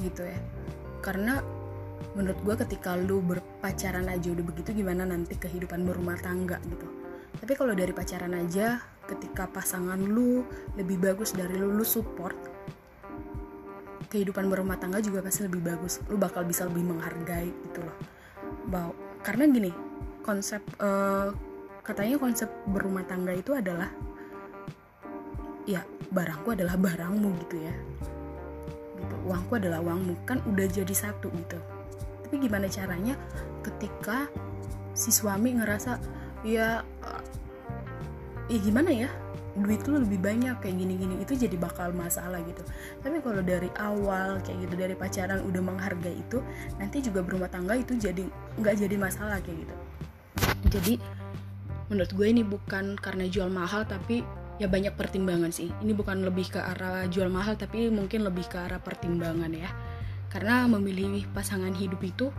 gitu 0.03 0.27
ya. 0.27 0.37
Karena 0.99 1.39
menurut 2.19 2.43
gue 2.43 2.55
ketika 2.67 2.99
lu 2.99 3.23
berpacaran 3.23 4.11
aja 4.11 4.35
udah 4.35 4.45
begitu 4.45 4.75
gimana 4.75 5.07
nanti 5.07 5.39
kehidupan 5.39 5.87
berumah 5.87 6.19
tangga 6.19 6.59
gitu. 6.67 6.91
Tapi 7.39 7.53
kalau 7.55 7.79
dari 7.79 7.95
pacaran 7.95 8.35
aja 8.35 8.83
ketika 9.07 9.47
pasangan 9.47 10.03
lu 10.03 10.43
lebih 10.75 10.99
bagus 10.99 11.31
dari 11.33 11.55
lu 11.55 11.73
lu 11.73 11.87
support 11.87 12.35
kehidupan 14.13 14.51
berumah 14.51 14.77
tangga 14.77 15.01
juga 15.01 15.23
pasti 15.25 15.47
lebih 15.47 15.63
bagus. 15.63 16.03
Lu 16.11 16.19
bakal 16.19 16.43
bisa 16.43 16.67
lebih 16.67 16.91
menghargai 16.91 17.49
gitu 17.71 17.81
loh. 17.87 17.97
Bau. 18.67 18.93
karena 19.23 19.47
gini 19.47 19.71
konsep 20.27 20.59
uh, 20.83 21.31
katanya 21.83 22.17
konsep 22.19 22.47
berumah 22.71 23.03
tangga 23.11 23.35
itu 23.35 23.53
adalah 23.59 23.91
ya 25.67 25.83
barangku 26.11 26.55
adalah 26.55 26.79
barangmu 26.79 27.31
gitu 27.47 27.57
ya. 27.63 27.75
Gitu. 28.99 29.17
Uangku 29.27 29.59
adalah 29.59 29.83
uangmu. 29.83 30.15
Kan 30.27 30.39
udah 30.47 30.67
jadi 30.71 30.95
satu 30.95 31.31
gitu. 31.35 31.59
Tapi 32.27 32.35
gimana 32.39 32.71
caranya 32.71 33.19
ketika 33.67 34.31
si 34.95 35.11
suami 35.11 35.59
ngerasa 35.59 35.99
ya 36.47 36.87
ya 38.47 38.59
gimana 38.63 38.91
ya? 38.91 39.11
Duit 39.53 39.85
lu 39.85 40.01
lebih 40.01 40.17
banyak 40.17 40.65
kayak 40.65 40.77
gini-gini. 40.81 41.21
Itu 41.21 41.37
jadi 41.37 41.59
bakal 41.61 41.93
masalah 41.93 42.41
gitu. 42.47 42.65
Tapi 43.05 43.21
kalau 43.21 43.45
dari 43.45 43.69
awal 43.77 44.41
kayak 44.41 44.65
gitu 44.65 44.75
dari 44.81 44.95
pacaran 44.97 45.45
udah 45.45 45.61
menghargai 45.61 46.17
itu 46.17 46.41
nanti 46.81 47.05
juga 47.05 47.21
berumah 47.21 47.53
tangga 47.53 47.77
itu 47.77 47.99
jadi 47.99 48.25
nggak 48.57 48.75
jadi 48.81 48.97
masalah 48.97 49.43
kayak 49.45 49.67
gitu. 49.67 49.77
Jadi 50.73 50.95
menurut 51.93 52.09
gue 52.17 52.25
ini 52.25 52.41
bukan 52.41 52.97
karena 52.97 53.29
jual 53.29 53.53
mahal 53.53 53.85
tapi 53.85 54.25
ya 54.57 54.65
banyak 54.65 54.97
pertimbangan 54.97 55.53
sih. 55.53 55.69
Ini 55.85 55.93
bukan 55.93 56.25
lebih 56.25 56.57
ke 56.57 56.61
arah 56.61 57.05
jual 57.05 57.29
mahal 57.29 57.61
tapi 57.61 57.93
mungkin 57.93 58.25
lebih 58.25 58.49
ke 58.49 58.57
arah 58.57 58.81
pertimbangan 58.81 59.53
ya. 59.53 59.69
Karena 60.33 60.65
memilih 60.65 61.29
pasangan 61.37 61.77
hidup 61.77 62.01
itu 62.01 62.33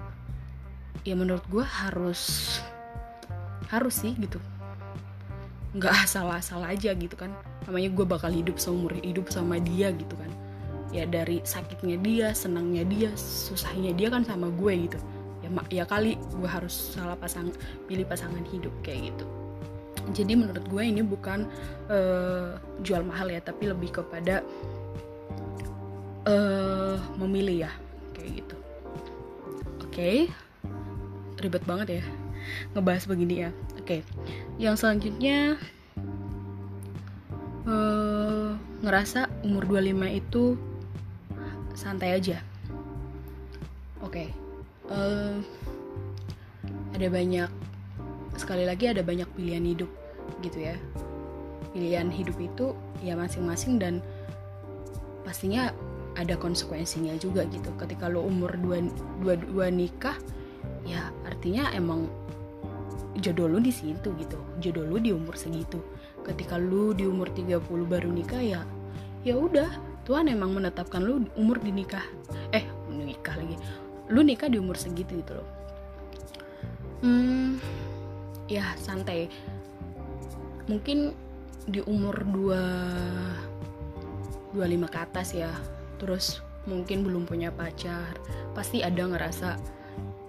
ya 1.05 1.13
menurut 1.13 1.45
gue 1.53 1.61
harus 1.61 2.57
harus 3.69 3.93
sih 3.93 4.17
gitu. 4.17 4.41
Nggak 5.77 6.09
asal-asal 6.09 6.65
aja 6.65 6.97
gitu 6.97 7.13
kan. 7.13 7.29
Namanya 7.69 7.93
gue 7.93 8.05
bakal 8.09 8.33
hidup 8.33 8.57
seumur 8.57 8.97
hidup 8.97 9.29
sama 9.29 9.61
dia 9.61 9.93
gitu 9.93 10.17
kan. 10.17 10.33
Ya 10.89 11.05
dari 11.05 11.45
sakitnya 11.45 12.01
dia 12.01 12.33
senangnya 12.33 12.81
dia 12.89 13.13
susahnya 13.17 13.93
dia 13.93 14.09
kan 14.09 14.25
sama 14.25 14.49
gue 14.49 14.89
gitu. 14.89 14.97
Ya 15.45 15.53
ya 15.69 15.85
kali 15.85 16.17
gue 16.17 16.49
harus 16.49 16.73
salah 16.97 17.19
pasang 17.19 17.53
pilih 17.85 18.09
pasangan 18.09 18.41
hidup 18.49 18.73
kayak 18.81 19.13
gitu 19.13 19.42
jadi 20.11 20.35
menurut 20.35 20.65
gue 20.67 20.83
ini 20.83 20.99
bukan 20.99 21.47
uh, 21.87 22.59
jual 22.83 23.05
mahal 23.07 23.31
ya 23.31 23.39
tapi 23.39 23.71
lebih 23.71 24.03
kepada 24.03 24.43
uh, 26.27 26.99
memilih 27.15 27.69
ya 27.69 27.71
kayak 28.11 28.43
gitu 28.43 28.55
oke 29.79 29.87
okay. 29.87 30.17
ribet 31.39 31.63
banget 31.63 32.01
ya 32.01 32.05
ngebahas 32.75 33.07
begini 33.07 33.47
ya 33.47 33.49
oke 33.79 33.87
okay. 33.87 33.99
yang 34.59 34.75
selanjutnya 34.75 35.55
uh, 37.63 38.59
ngerasa 38.83 39.31
umur 39.47 39.63
25 39.67 40.19
itu 40.19 40.43
santai 41.73 42.19
aja 42.19 42.43
oke 44.03 44.11
okay. 44.11 44.27
uh, 44.91 45.39
ada 46.93 47.07
banyak 47.09 47.62
sekali 48.37 48.65
lagi 48.65 48.89
ada 48.89 49.05
banyak 49.05 49.29
pilihan 49.37 49.63
hidup 49.63 49.89
gitu 50.41 50.59
ya. 50.59 50.75
Pilihan 51.73 52.09
hidup 52.13 52.37
itu 52.37 52.77
ya 53.01 53.17
masing-masing 53.17 53.81
dan 53.81 53.99
pastinya 55.25 55.73
ada 56.13 56.37
konsekuensinya 56.37 57.17
juga 57.17 57.45
gitu. 57.49 57.73
Ketika 57.77 58.09
lo 58.09 58.25
umur 58.25 58.53
dua, 58.61 58.81
dua, 59.21 59.33
dua 59.37 59.67
nikah 59.73 60.17
ya 60.85 61.09
artinya 61.25 61.71
emang 61.73 62.05
jodoh 63.21 63.49
lu 63.49 63.59
di 63.61 63.73
situ 63.73 64.13
gitu. 64.17 64.37
Jodoh 64.61 64.85
lu 64.85 64.97
di 65.01 65.09
umur 65.13 65.33
segitu. 65.37 65.81
Ketika 66.23 66.55
lu 66.55 66.95
di 66.95 67.03
umur 67.03 67.27
30 67.33 67.59
baru 67.83 68.07
nikah 68.07 68.39
ya 68.39 68.61
ya 69.27 69.35
udah 69.39 69.67
Tuhan 70.03 70.27
emang 70.27 70.51
menetapkan 70.51 71.01
lu 71.01 71.25
umur 71.39 71.57
di 71.63 71.71
nikah. 71.73 72.03
Eh 72.53 72.63
nikah 72.91 73.39
lagi. 73.39 73.55
Lu 74.11 74.21
nikah 74.21 74.51
di 74.51 74.59
umur 74.61 74.77
segitu 74.77 75.17
gitu 75.17 75.41
loh. 75.41 75.47
Hmm 77.03 77.59
ya 78.47 78.75
santai. 78.79 79.27
Mungkin 80.67 81.11
di 81.67 81.79
umur 81.83 82.23
2 82.27 84.55
25 84.55 84.93
ke 84.93 84.99
atas 84.99 85.35
ya. 85.35 85.51
Terus 85.99 86.39
mungkin 86.63 87.03
belum 87.03 87.27
punya 87.27 87.51
pacar 87.51 88.15
pasti 88.55 88.79
ada 88.79 89.03
ngerasa 89.03 89.59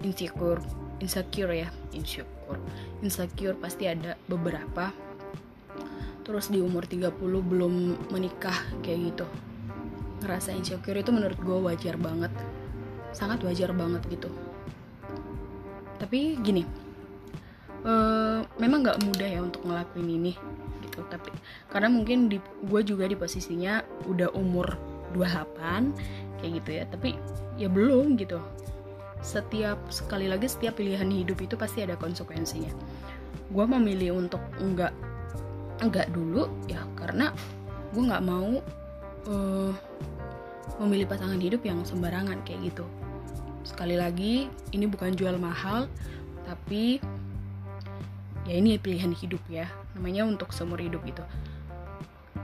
insecure 0.03 0.59
insecure 0.99 1.53
ya 1.55 1.69
insecure. 1.91 2.59
Insecure 3.03 3.57
pasti 3.59 3.87
ada 3.87 4.15
beberapa. 4.27 4.91
Terus 6.25 6.49
di 6.49 6.57
umur 6.57 6.89
30 6.89 7.13
belum 7.21 7.73
menikah 8.09 8.57
kayak 8.81 9.13
gitu. 9.13 9.25
Ngerasa 10.25 10.57
insecure 10.57 10.97
itu 10.97 11.13
menurut 11.13 11.37
gue 11.37 11.57
wajar 11.69 12.01
banget. 12.01 12.33
Sangat 13.13 13.45
wajar 13.45 13.69
banget 13.77 14.01
gitu. 14.09 14.33
Tapi 16.01 16.41
gini 16.41 16.84
uh, 17.85 18.41
memang 18.57 18.83
nggak 18.83 18.99
mudah 19.05 19.29
ya 19.29 19.39
untuk 19.45 19.61
ngelakuin 19.63 20.09
ini 20.09 20.33
gitu. 20.83 21.05
Tapi 21.07 21.31
karena 21.69 21.87
mungkin 21.87 22.27
di 22.27 22.41
gue 22.41 22.81
juga 22.81 23.05
di 23.05 23.15
posisinya 23.15 23.85
udah 24.09 24.33
umur 24.33 24.75
28 25.13 26.41
kayak 26.41 26.51
gitu 26.61 26.69
ya. 26.81 26.83
Tapi 26.89 27.09
ya 27.55 27.69
belum 27.69 28.17
gitu. 28.19 28.41
Setiap 29.21 29.79
sekali 29.89 30.29
lagi 30.29 30.49
setiap 30.49 30.77
pilihan 30.77 31.07
hidup 31.07 31.39
itu 31.39 31.55
pasti 31.55 31.85
ada 31.85 31.95
konsekuensinya. 31.95 32.73
Gue 33.53 33.65
memilih 33.69 34.17
untuk 34.17 34.41
enggak 34.59 34.91
enggak 35.79 36.09
dulu 36.11 36.49
ya 36.65 36.81
karena 36.97 37.31
gue 37.93 38.03
nggak 38.03 38.25
mau 38.25 38.59
uh, 39.29 39.71
memilih 40.81 41.07
pasangan 41.07 41.39
hidup 41.39 41.63
yang 41.63 41.81
sembarangan 41.87 42.41
kayak 42.43 42.73
gitu. 42.73 42.85
Sekali 43.65 43.97
lagi 43.97 44.45
ini 44.75 44.85
bukan 44.85 45.17
jual 45.17 45.39
mahal 45.41 45.89
tapi 46.45 47.01
ya 48.45 48.53
ini 48.55 48.77
pilihan 48.77 49.11
hidup 49.11 49.41
ya. 49.49 49.67
Namanya 49.97 50.25
untuk 50.25 50.53
seumur 50.53 50.79
hidup 50.79 51.01
gitu. 51.05 51.25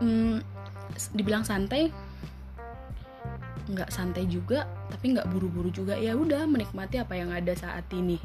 Hmm, 0.02 0.42
dibilang 1.14 1.46
santai 1.46 1.94
nggak 3.72 3.94
santai 3.94 4.28
juga 4.28 4.68
tapi 4.90 5.16
nggak 5.16 5.30
buru-buru 5.30 5.70
juga. 5.72 5.96
Ya 5.96 6.18
udah 6.18 6.44
menikmati 6.50 7.00
apa 7.00 7.14
yang 7.16 7.32
ada 7.32 7.54
saat 7.54 7.86
ini. 7.94 8.18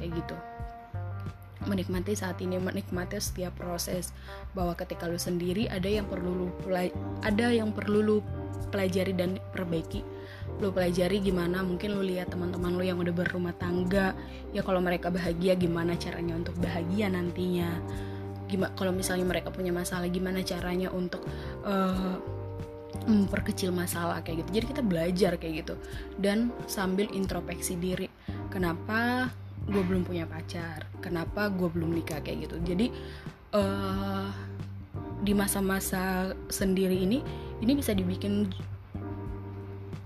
Kayak 0.00 0.24
gitu. 0.24 0.36
Menikmati 1.64 2.12
saat 2.12 2.36
ini 2.44 2.60
menikmati 2.60 3.20
setiap 3.20 3.54
proses. 3.56 4.10
Bahwa 4.56 4.74
ketika 4.74 5.06
lu 5.06 5.20
sendiri 5.20 5.68
ada 5.68 5.86
yang 5.86 6.08
perlu 6.08 6.48
lu 6.48 6.48
ada 7.22 7.46
yang 7.52 7.70
perlu 7.70 8.00
lu 8.00 8.16
pelajari 8.72 9.14
dan 9.14 9.38
perbaiki 9.54 10.02
lu 10.62 10.70
pelajari 10.70 11.18
gimana 11.18 11.66
mungkin 11.66 11.98
lu 11.98 12.02
lihat 12.06 12.30
teman-teman 12.30 12.78
lu 12.78 12.84
yang 12.86 12.98
udah 13.02 13.10
berumah 13.10 13.54
tangga 13.58 14.14
ya 14.54 14.62
kalau 14.62 14.78
mereka 14.78 15.10
bahagia 15.10 15.58
gimana 15.58 15.98
caranya 15.98 16.38
untuk 16.38 16.54
bahagia 16.62 17.10
nantinya? 17.10 17.70
Gimana 18.46 18.70
kalau 18.78 18.92
misalnya 18.94 19.26
mereka 19.26 19.50
punya 19.50 19.74
masalah 19.74 20.06
gimana 20.06 20.46
caranya 20.46 20.94
untuk 20.94 21.26
uh, 21.66 22.16
memperkecil 23.04 23.74
masalah 23.74 24.22
kayak 24.22 24.46
gitu. 24.46 24.62
Jadi 24.62 24.66
kita 24.70 24.82
belajar 24.86 25.32
kayak 25.36 25.54
gitu. 25.66 25.74
Dan 26.16 26.54
sambil 26.70 27.10
introspeksi 27.10 27.74
diri 27.74 28.06
kenapa 28.48 29.28
gue 29.66 29.82
belum 29.82 30.06
punya 30.06 30.24
pacar? 30.28 30.86
Kenapa 31.02 31.50
gue 31.50 31.66
belum 31.66 31.90
nikah? 31.98 32.22
Kayak 32.22 32.48
gitu. 32.48 32.56
Jadi 32.62 32.86
uh, 33.58 34.30
di 35.24 35.32
masa-masa 35.32 36.36
sendiri 36.52 37.00
ini 37.00 37.24
ini 37.64 37.72
bisa 37.72 37.96
dibikin 37.96 38.52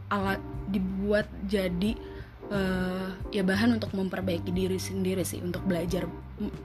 alat 0.09 0.41
dibuat 0.69 1.29
jadi 1.49 1.97
uh, 2.53 3.09
ya 3.33 3.45
bahan 3.45 3.77
untuk 3.77 3.93
memperbaiki 3.97 4.53
diri 4.53 4.81
sendiri 4.81 5.25
sih 5.25 5.41
untuk 5.41 5.65
belajar 5.65 6.09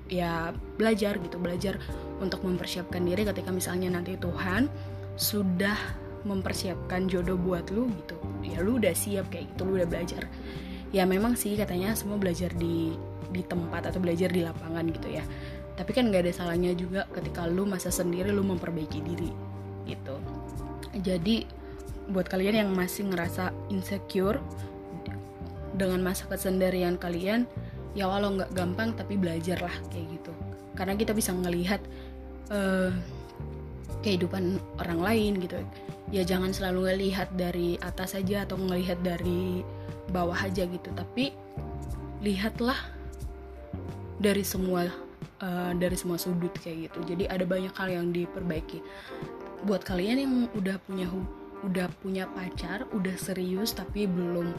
ya 0.08 0.52
belajar 0.80 1.20
gitu 1.20 1.40
belajar 1.40 1.80
untuk 2.20 2.44
mempersiapkan 2.44 3.04
diri 3.04 3.28
ketika 3.28 3.50
misalnya 3.52 3.92
nanti 3.92 4.16
Tuhan 4.20 4.68
sudah 5.20 5.76
mempersiapkan 6.24 7.12
jodoh 7.12 7.36
buat 7.36 7.68
lu 7.70 7.92
gitu. 8.04 8.16
Ya 8.44 8.64
lu 8.64 8.80
udah 8.80 8.96
siap 8.96 9.28
kayak 9.32 9.52
gitu 9.56 9.68
lu 9.68 9.80
udah 9.80 9.88
belajar. 9.88 10.24
Ya 10.96 11.04
memang 11.04 11.36
sih 11.36 11.58
katanya 11.60 11.94
semua 11.98 12.16
belajar 12.16 12.54
di 12.56 12.96
di 13.34 13.42
tempat 13.44 13.90
atau 13.90 14.00
belajar 14.00 14.30
di 14.32 14.42
lapangan 14.46 14.88
gitu 14.94 15.10
ya. 15.12 15.24
Tapi 15.74 15.90
kan 15.92 16.08
nggak 16.10 16.30
ada 16.30 16.34
salahnya 16.34 16.72
juga 16.78 17.10
ketika 17.12 17.50
lu 17.50 17.66
masa 17.66 17.90
sendiri 17.90 18.30
lu 18.32 18.46
memperbaiki 18.46 19.00
diri 19.04 19.32
gitu. 19.90 20.16
Jadi 21.02 21.63
buat 22.12 22.28
kalian 22.28 22.66
yang 22.66 22.70
masih 22.76 23.08
ngerasa 23.08 23.54
insecure 23.72 24.42
dengan 25.74 26.04
masa 26.06 26.30
kesendirian 26.30 27.00
kalian 27.02 27.50
ya 27.98 28.10
walau 28.10 28.34
nggak 28.38 28.54
gampang 28.54 28.94
tapi 28.94 29.18
belajar 29.18 29.62
lah 29.62 29.74
kayak 29.94 30.20
gitu. 30.20 30.32
Karena 30.74 30.98
kita 30.98 31.14
bisa 31.14 31.32
ngelihat 31.34 31.82
uh, 32.50 32.90
kehidupan 34.02 34.58
orang 34.82 35.00
lain 35.00 35.32
gitu. 35.42 35.62
Ya 36.12 36.26
jangan 36.26 36.54
selalu 36.54 36.94
ngelihat 36.94 37.34
dari 37.34 37.78
atas 37.82 38.14
saja 38.18 38.46
atau 38.46 38.60
ngelihat 38.60 39.00
dari 39.02 39.64
bawah 40.10 40.38
aja 40.38 40.66
gitu. 40.66 40.90
Tapi 40.94 41.34
lihatlah 42.22 42.78
dari 44.18 44.42
semua 44.46 44.90
uh, 45.42 45.72
dari 45.78 45.96
semua 45.98 46.18
sudut 46.18 46.54
kayak 46.62 46.90
gitu. 46.90 47.00
Jadi 47.16 47.24
ada 47.30 47.46
banyak 47.46 47.74
hal 47.74 47.90
yang 47.90 48.10
diperbaiki. 48.10 48.82
Buat 49.64 49.88
kalian 49.88 50.18
yang 50.20 50.34
udah 50.58 50.76
punya 50.84 51.08
udah 51.64 51.88
punya 52.04 52.28
pacar 52.28 52.84
udah 52.92 53.16
serius 53.16 53.72
tapi 53.72 54.04
belum 54.06 54.52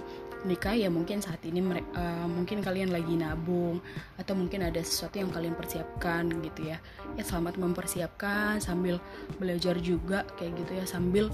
nikah 0.45 0.77
ya 0.77 0.93
mungkin 0.93 1.25
saat 1.25 1.41
ini 1.49 1.65
uh, 1.65 2.29
mungkin 2.29 2.61
kalian 2.61 2.93
lagi 2.93 3.17
nabung 3.17 3.81
atau 4.21 4.37
mungkin 4.37 4.61
ada 4.69 4.81
sesuatu 4.85 5.17
yang 5.17 5.33
kalian 5.33 5.57
persiapkan 5.57 6.29
gitu 6.45 6.69
ya. 6.69 6.79
Ya 7.17 7.25
selamat 7.25 7.57
mempersiapkan 7.57 8.61
sambil 8.61 9.01
belajar 9.41 9.81
juga 9.81 10.29
kayak 10.37 10.53
gitu 10.65 10.73
ya 10.77 10.85
sambil 10.85 11.33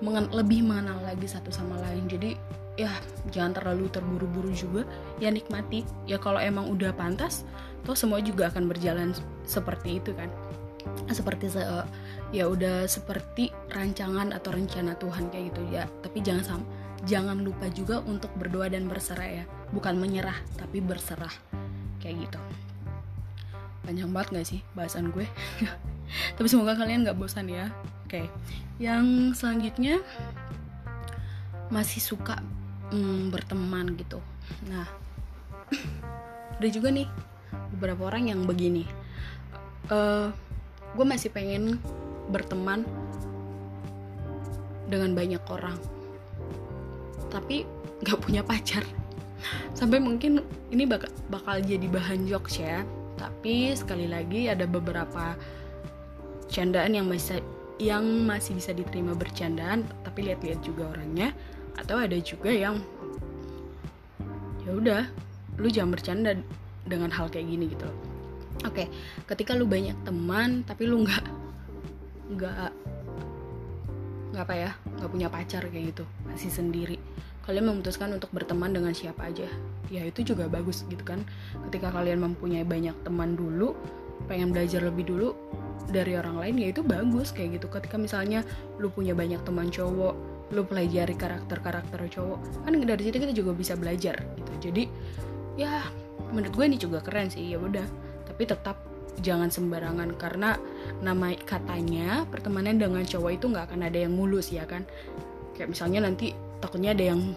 mengen 0.00 0.32
lebih 0.32 0.64
mengenal 0.64 0.98
lagi 1.04 1.28
satu 1.28 1.52
sama 1.52 1.76
lain. 1.84 2.08
Jadi 2.08 2.34
ya 2.80 2.90
jangan 3.28 3.52
terlalu 3.60 3.92
terburu-buru 3.92 4.50
juga. 4.56 4.88
Ya 5.20 5.28
nikmati. 5.28 5.84
Ya 6.08 6.16
kalau 6.16 6.40
emang 6.40 6.72
udah 6.72 6.96
pantas 6.96 7.44
toh 7.84 7.94
semua 7.94 8.24
juga 8.24 8.48
akan 8.48 8.64
berjalan 8.64 9.12
seperti 9.44 10.00
itu 10.00 10.16
kan. 10.16 10.32
Seperti 11.12 11.52
se 11.52 11.62
ya 12.32 12.48
udah 12.48 12.88
seperti 12.88 13.52
rancangan 13.68 14.32
atau 14.32 14.56
rencana 14.56 14.96
Tuhan 14.96 15.28
kayak 15.28 15.52
gitu 15.52 15.62
ya. 15.68 15.84
Tapi 16.00 16.18
jangan 16.24 16.44
sam 16.44 16.62
jangan 17.04 17.44
lupa 17.44 17.68
juga 17.68 18.00
untuk 18.02 18.32
berdoa 18.40 18.72
dan 18.72 18.88
berserah 18.88 19.44
ya. 19.44 19.44
Bukan 19.70 20.00
menyerah 20.00 20.36
tapi 20.56 20.80
berserah. 20.80 21.32
Kayak 22.00 22.26
gitu. 22.26 22.40
Panjang 23.84 24.10
banget 24.10 24.28
gak 24.32 24.48
sih 24.48 24.60
bahasan 24.72 25.12
gue? 25.12 25.28
Tapi 26.36 26.46
semoga 26.48 26.74
kalian 26.74 27.04
gak 27.04 27.18
bosan 27.20 27.52
ya. 27.52 27.68
Oke. 28.08 28.26
Yang 28.80 29.36
selanjutnya 29.38 30.00
masih 31.68 32.00
suka 32.00 32.40
mm, 32.92 33.28
berteman 33.28 33.92
gitu. 33.96 34.18
Nah 34.72 34.88
ada 36.58 36.68
juga 36.68 36.88
nih 36.94 37.08
beberapa 37.76 38.08
orang 38.08 38.32
yang 38.32 38.40
begini. 38.48 38.88
Uh, 39.90 40.30
gue 40.94 41.06
masih 41.08 41.32
pengen 41.32 41.82
berteman 42.32 42.88
dengan 44.88 45.12
banyak 45.12 45.42
orang. 45.52 45.76
Tapi 47.28 47.68
nggak 48.02 48.18
punya 48.24 48.40
pacar. 48.40 48.82
Sampai 49.76 50.00
mungkin 50.00 50.40
ini 50.72 50.88
bakal, 50.88 51.12
bakal 51.28 51.60
jadi 51.60 51.84
bahan 51.86 52.24
jokes 52.24 52.58
ya. 52.58 52.82
Tapi 53.20 53.76
sekali 53.76 54.08
lagi 54.08 54.48
ada 54.48 54.64
beberapa 54.64 55.36
candaan 56.48 56.96
yang 56.96 57.06
masih 57.06 57.44
yang 57.80 58.04
masih 58.28 58.56
bisa 58.56 58.72
diterima 58.76 59.16
bercandaan 59.16 59.84
tapi 60.02 60.32
lihat-lihat 60.32 60.60
juga 60.64 60.88
orangnya. 60.92 61.36
Atau 61.76 62.00
ada 62.00 62.16
juga 62.20 62.52
yang 62.52 62.80
ya 64.62 64.70
udah 64.78 65.02
lu 65.58 65.68
jangan 65.68 65.92
bercanda 65.92 66.30
dengan 66.86 67.10
hal 67.10 67.30
kayak 67.30 67.46
gini 67.50 67.70
gitu 67.70 67.88
oke 68.66 68.84
ketika 69.26 69.52
lu 69.58 69.66
banyak 69.66 69.94
teman 70.06 70.62
tapi 70.66 70.86
lu 70.86 71.02
nggak 71.02 71.22
nggak 72.30 72.70
nggak 74.32 74.44
apa 74.48 74.54
ya 74.56 74.70
nggak 74.96 75.10
punya 75.12 75.28
pacar 75.28 75.62
kayak 75.68 75.92
gitu 75.92 76.04
masih 76.24 76.48
sendiri. 76.48 76.96
Kalian 77.42 77.74
memutuskan 77.74 78.14
untuk 78.14 78.30
berteman 78.30 78.70
dengan 78.70 78.94
siapa 78.94 79.26
aja. 79.26 79.50
Ya 79.90 80.06
itu 80.06 80.22
juga 80.22 80.46
bagus 80.46 80.86
gitu 80.86 81.02
kan. 81.02 81.26
Ketika 81.68 81.90
kalian 81.90 82.22
mempunyai 82.22 82.62
banyak 82.62 82.94
teman 83.02 83.34
dulu 83.34 83.74
pengen 84.30 84.54
belajar 84.54 84.78
lebih 84.86 85.10
dulu 85.10 85.34
dari 85.90 86.14
orang 86.14 86.38
lain 86.38 86.54
ya 86.62 86.68
itu 86.70 86.80
bagus 86.86 87.34
kayak 87.34 87.58
gitu. 87.58 87.66
Ketika 87.66 87.98
misalnya 87.98 88.46
lu 88.78 88.88
punya 88.94 89.12
banyak 89.12 89.42
teman 89.42 89.68
cowok 89.68 90.14
lu 90.52 90.68
pelajari 90.68 91.16
karakter-karakter 91.16 91.96
cowok 92.12 92.68
kan 92.68 92.76
dari 92.76 93.02
situ 93.08 93.16
kita 93.16 93.32
juga 93.34 93.52
bisa 93.56 93.74
belajar 93.74 94.22
gitu. 94.38 94.52
Jadi 94.70 94.86
ya 95.58 95.82
menurut 96.30 96.54
gue 96.54 96.64
ini 96.68 96.78
juga 96.78 97.02
keren 97.02 97.26
sih 97.28 97.52
ya 97.52 97.58
udah. 97.58 97.84
Tapi 98.28 98.42
tetap 98.46 98.91
jangan 99.20 99.52
sembarangan 99.52 100.16
karena 100.16 100.56
nama 101.04 101.36
katanya 101.44 102.24
pertemanan 102.32 102.80
dengan 102.80 103.04
cowok 103.04 103.30
itu 103.36 103.44
nggak 103.52 103.68
akan 103.68 103.80
ada 103.84 103.98
yang 104.08 104.16
mulus 104.16 104.48
ya 104.48 104.64
kan? 104.64 104.88
Kayak 105.52 105.76
misalnya 105.76 106.08
nanti 106.08 106.32
takutnya 106.64 106.96
ada 106.96 107.04
yang 107.12 107.36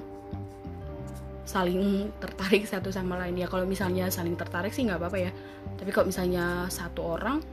saling 1.44 2.10
tertarik 2.24 2.64
satu 2.64 2.90
sama 2.90 3.20
lain. 3.20 3.36
Ya 3.36 3.52
kalau 3.52 3.68
misalnya 3.68 4.08
saling 4.08 4.40
tertarik 4.40 4.72
sih 4.72 4.88
nggak 4.88 4.98
apa-apa 5.02 5.18
ya. 5.20 5.32
Tapi 5.76 5.90
kalau 5.92 6.08
misalnya 6.08 6.72
satu 6.72 7.02
orang 7.20 7.44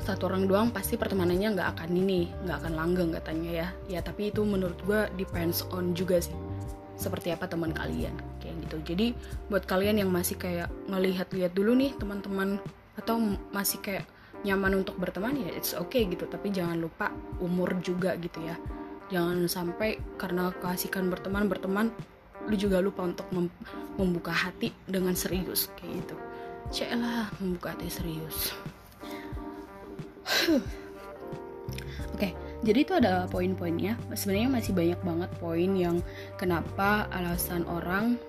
satu 0.00 0.32
orang 0.32 0.48
doang 0.48 0.68
pasti 0.72 0.96
pertemanannya 0.96 1.54
nggak 1.54 1.68
akan 1.76 1.90
ini 1.92 2.32
nggak 2.44 2.56
akan 2.64 2.72
langgeng 2.76 3.10
katanya 3.16 3.50
ya. 3.50 3.68
Ya 3.88 4.00
tapi 4.04 4.28
itu 4.28 4.44
menurut 4.44 4.76
gue 4.84 5.08
depends 5.16 5.64
on 5.72 5.96
juga 5.96 6.20
sih. 6.20 6.36
Seperti 7.00 7.32
apa 7.32 7.48
teman 7.48 7.72
kalian 7.72 8.29
gitu. 8.70 8.94
Jadi 8.94 9.18
buat 9.50 9.66
kalian 9.66 10.06
yang 10.06 10.10
masih 10.14 10.38
kayak 10.38 10.70
ngelihat-lihat 10.86 11.50
dulu 11.50 11.74
nih 11.74 11.90
teman-teman 11.98 12.62
atau 12.94 13.18
masih 13.50 13.82
kayak 13.82 14.06
nyaman 14.46 14.86
untuk 14.86 14.94
berteman 14.94 15.34
ya 15.34 15.50
it's 15.50 15.74
okay 15.74 16.06
gitu. 16.06 16.30
Tapi 16.30 16.54
jangan 16.54 16.78
lupa 16.78 17.10
umur 17.42 17.74
juga 17.82 18.14
gitu 18.22 18.38
ya. 18.46 18.54
Jangan 19.10 19.50
sampai 19.50 19.98
karena 20.14 20.54
kasihkan 20.62 21.10
berteman 21.10 21.50
berteman 21.50 21.90
lu 22.46 22.54
juga 22.56 22.78
lupa 22.80 23.04
untuk 23.04 23.26
mem 23.34 23.50
membuka 23.98 24.30
hati 24.30 24.70
dengan 24.86 25.18
serius 25.18 25.66
kayak 25.74 26.06
gitu. 26.06 26.16
Cek 26.70 26.94
lah 26.94 27.26
membuka 27.42 27.74
hati 27.74 27.90
serius. 27.90 28.54
Oke 32.10 32.30
okay, 32.30 32.32
jadi 32.60 32.84
itu 32.84 32.92
ada 32.92 33.24
poin-poinnya. 33.32 33.96
Sebenarnya 34.12 34.52
masih 34.52 34.72
banyak 34.76 35.00
banget 35.00 35.30
poin 35.40 35.70
yang 35.72 35.96
kenapa 36.36 37.08
alasan 37.08 37.64
orang 37.64 38.20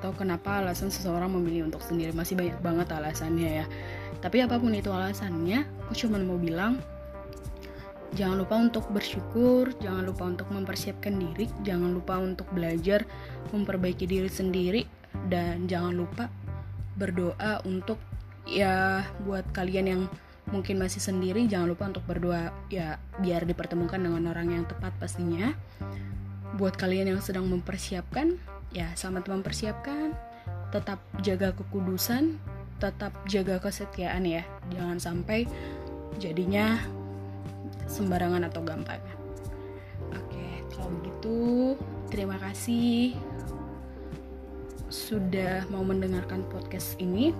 atau 0.00 0.16
kenapa 0.16 0.64
alasan 0.64 0.88
seseorang 0.88 1.28
memilih 1.36 1.68
untuk 1.68 1.84
sendiri. 1.84 2.16
Masih 2.16 2.40
banyak 2.40 2.56
banget 2.64 2.88
alasannya 2.88 3.62
ya. 3.62 3.66
Tapi 4.24 4.40
apa 4.40 4.56
pun 4.56 4.72
itu 4.72 4.88
alasannya 4.88 5.68
aku 5.84 5.92
cuma 5.92 6.16
mau 6.16 6.40
bilang 6.40 6.80
jangan 8.16 8.42
lupa 8.42 8.58
untuk 8.58 8.84
bersyukur 8.90 9.70
jangan 9.78 10.02
lupa 10.02 10.26
untuk 10.26 10.50
mempersiapkan 10.50 11.14
diri 11.14 11.46
jangan 11.62 11.94
lupa 11.94 12.18
untuk 12.18 12.50
belajar 12.50 13.06
memperbaiki 13.54 14.02
diri 14.02 14.26
sendiri 14.26 14.82
dan 15.30 15.70
jangan 15.70 15.94
lupa 15.94 16.26
berdoa 16.98 17.62
untuk 17.64 18.02
ya 18.50 19.06
buat 19.22 19.46
kalian 19.54 19.86
yang 19.86 20.02
mungkin 20.50 20.82
masih 20.82 20.98
sendiri 20.98 21.46
jangan 21.46 21.70
lupa 21.70 21.86
untuk 21.86 22.04
berdoa 22.04 22.50
ya 22.68 22.98
biar 23.22 23.46
dipertemukan 23.46 24.02
dengan 24.02 24.30
orang 24.30 24.50
yang 24.52 24.64
tepat 24.66 24.92
pastinya. 24.98 25.54
Buat 26.58 26.74
kalian 26.74 27.14
yang 27.14 27.20
sedang 27.22 27.46
mempersiapkan 27.46 28.34
ya 28.70 28.90
selamat 28.94 29.30
mempersiapkan. 29.30 30.14
Tetap 30.70 31.02
jaga 31.22 31.50
kekudusan 31.54 32.38
tetap 32.80 33.12
jaga 33.28 33.60
kesetiaan 33.60 34.24
ya. 34.24 34.42
Jangan 34.72 34.98
sampai 34.98 35.44
jadinya 36.16 36.80
sembarangan 37.84 38.48
atau 38.48 38.64
gampang. 38.64 39.04
Oke 40.16 40.64
kalau 40.72 40.90
begitu 40.98 41.36
terima 42.08 42.40
kasih 42.40 43.14
sudah 44.90 45.68
mau 45.68 45.84
mendengarkan 45.84 46.42
podcast 46.48 46.96
ini. 46.98 47.36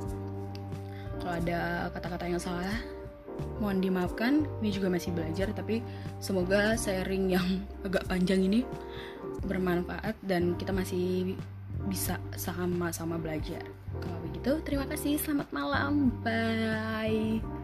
Kalau 1.19 1.37
ada 1.41 1.91
kata-kata 1.91 2.29
yang 2.29 2.41
salah 2.41 2.77
mohon 3.59 3.81
dimaafkan. 3.81 4.45
Ini 4.61 4.71
juga 4.77 4.93
masih 4.93 5.17
belajar 5.17 5.49
tapi 5.57 5.81
semoga 6.21 6.77
sharing 6.77 7.33
yang 7.33 7.65
agak 7.89 8.05
panjang 8.07 8.45
ini 8.45 8.61
bermanfaat 9.45 10.17
dan 10.25 10.57
kita 10.57 10.73
masih 10.75 11.37
bisa 11.89 12.21
sama-sama 12.37 13.17
belajar. 13.17 13.65
Kalau 14.01 14.19
begitu 14.29 14.53
terima 14.65 14.87
kasih. 14.87 15.17
Selamat 15.17 15.49
malam. 15.51 16.13
Bye 16.21 17.60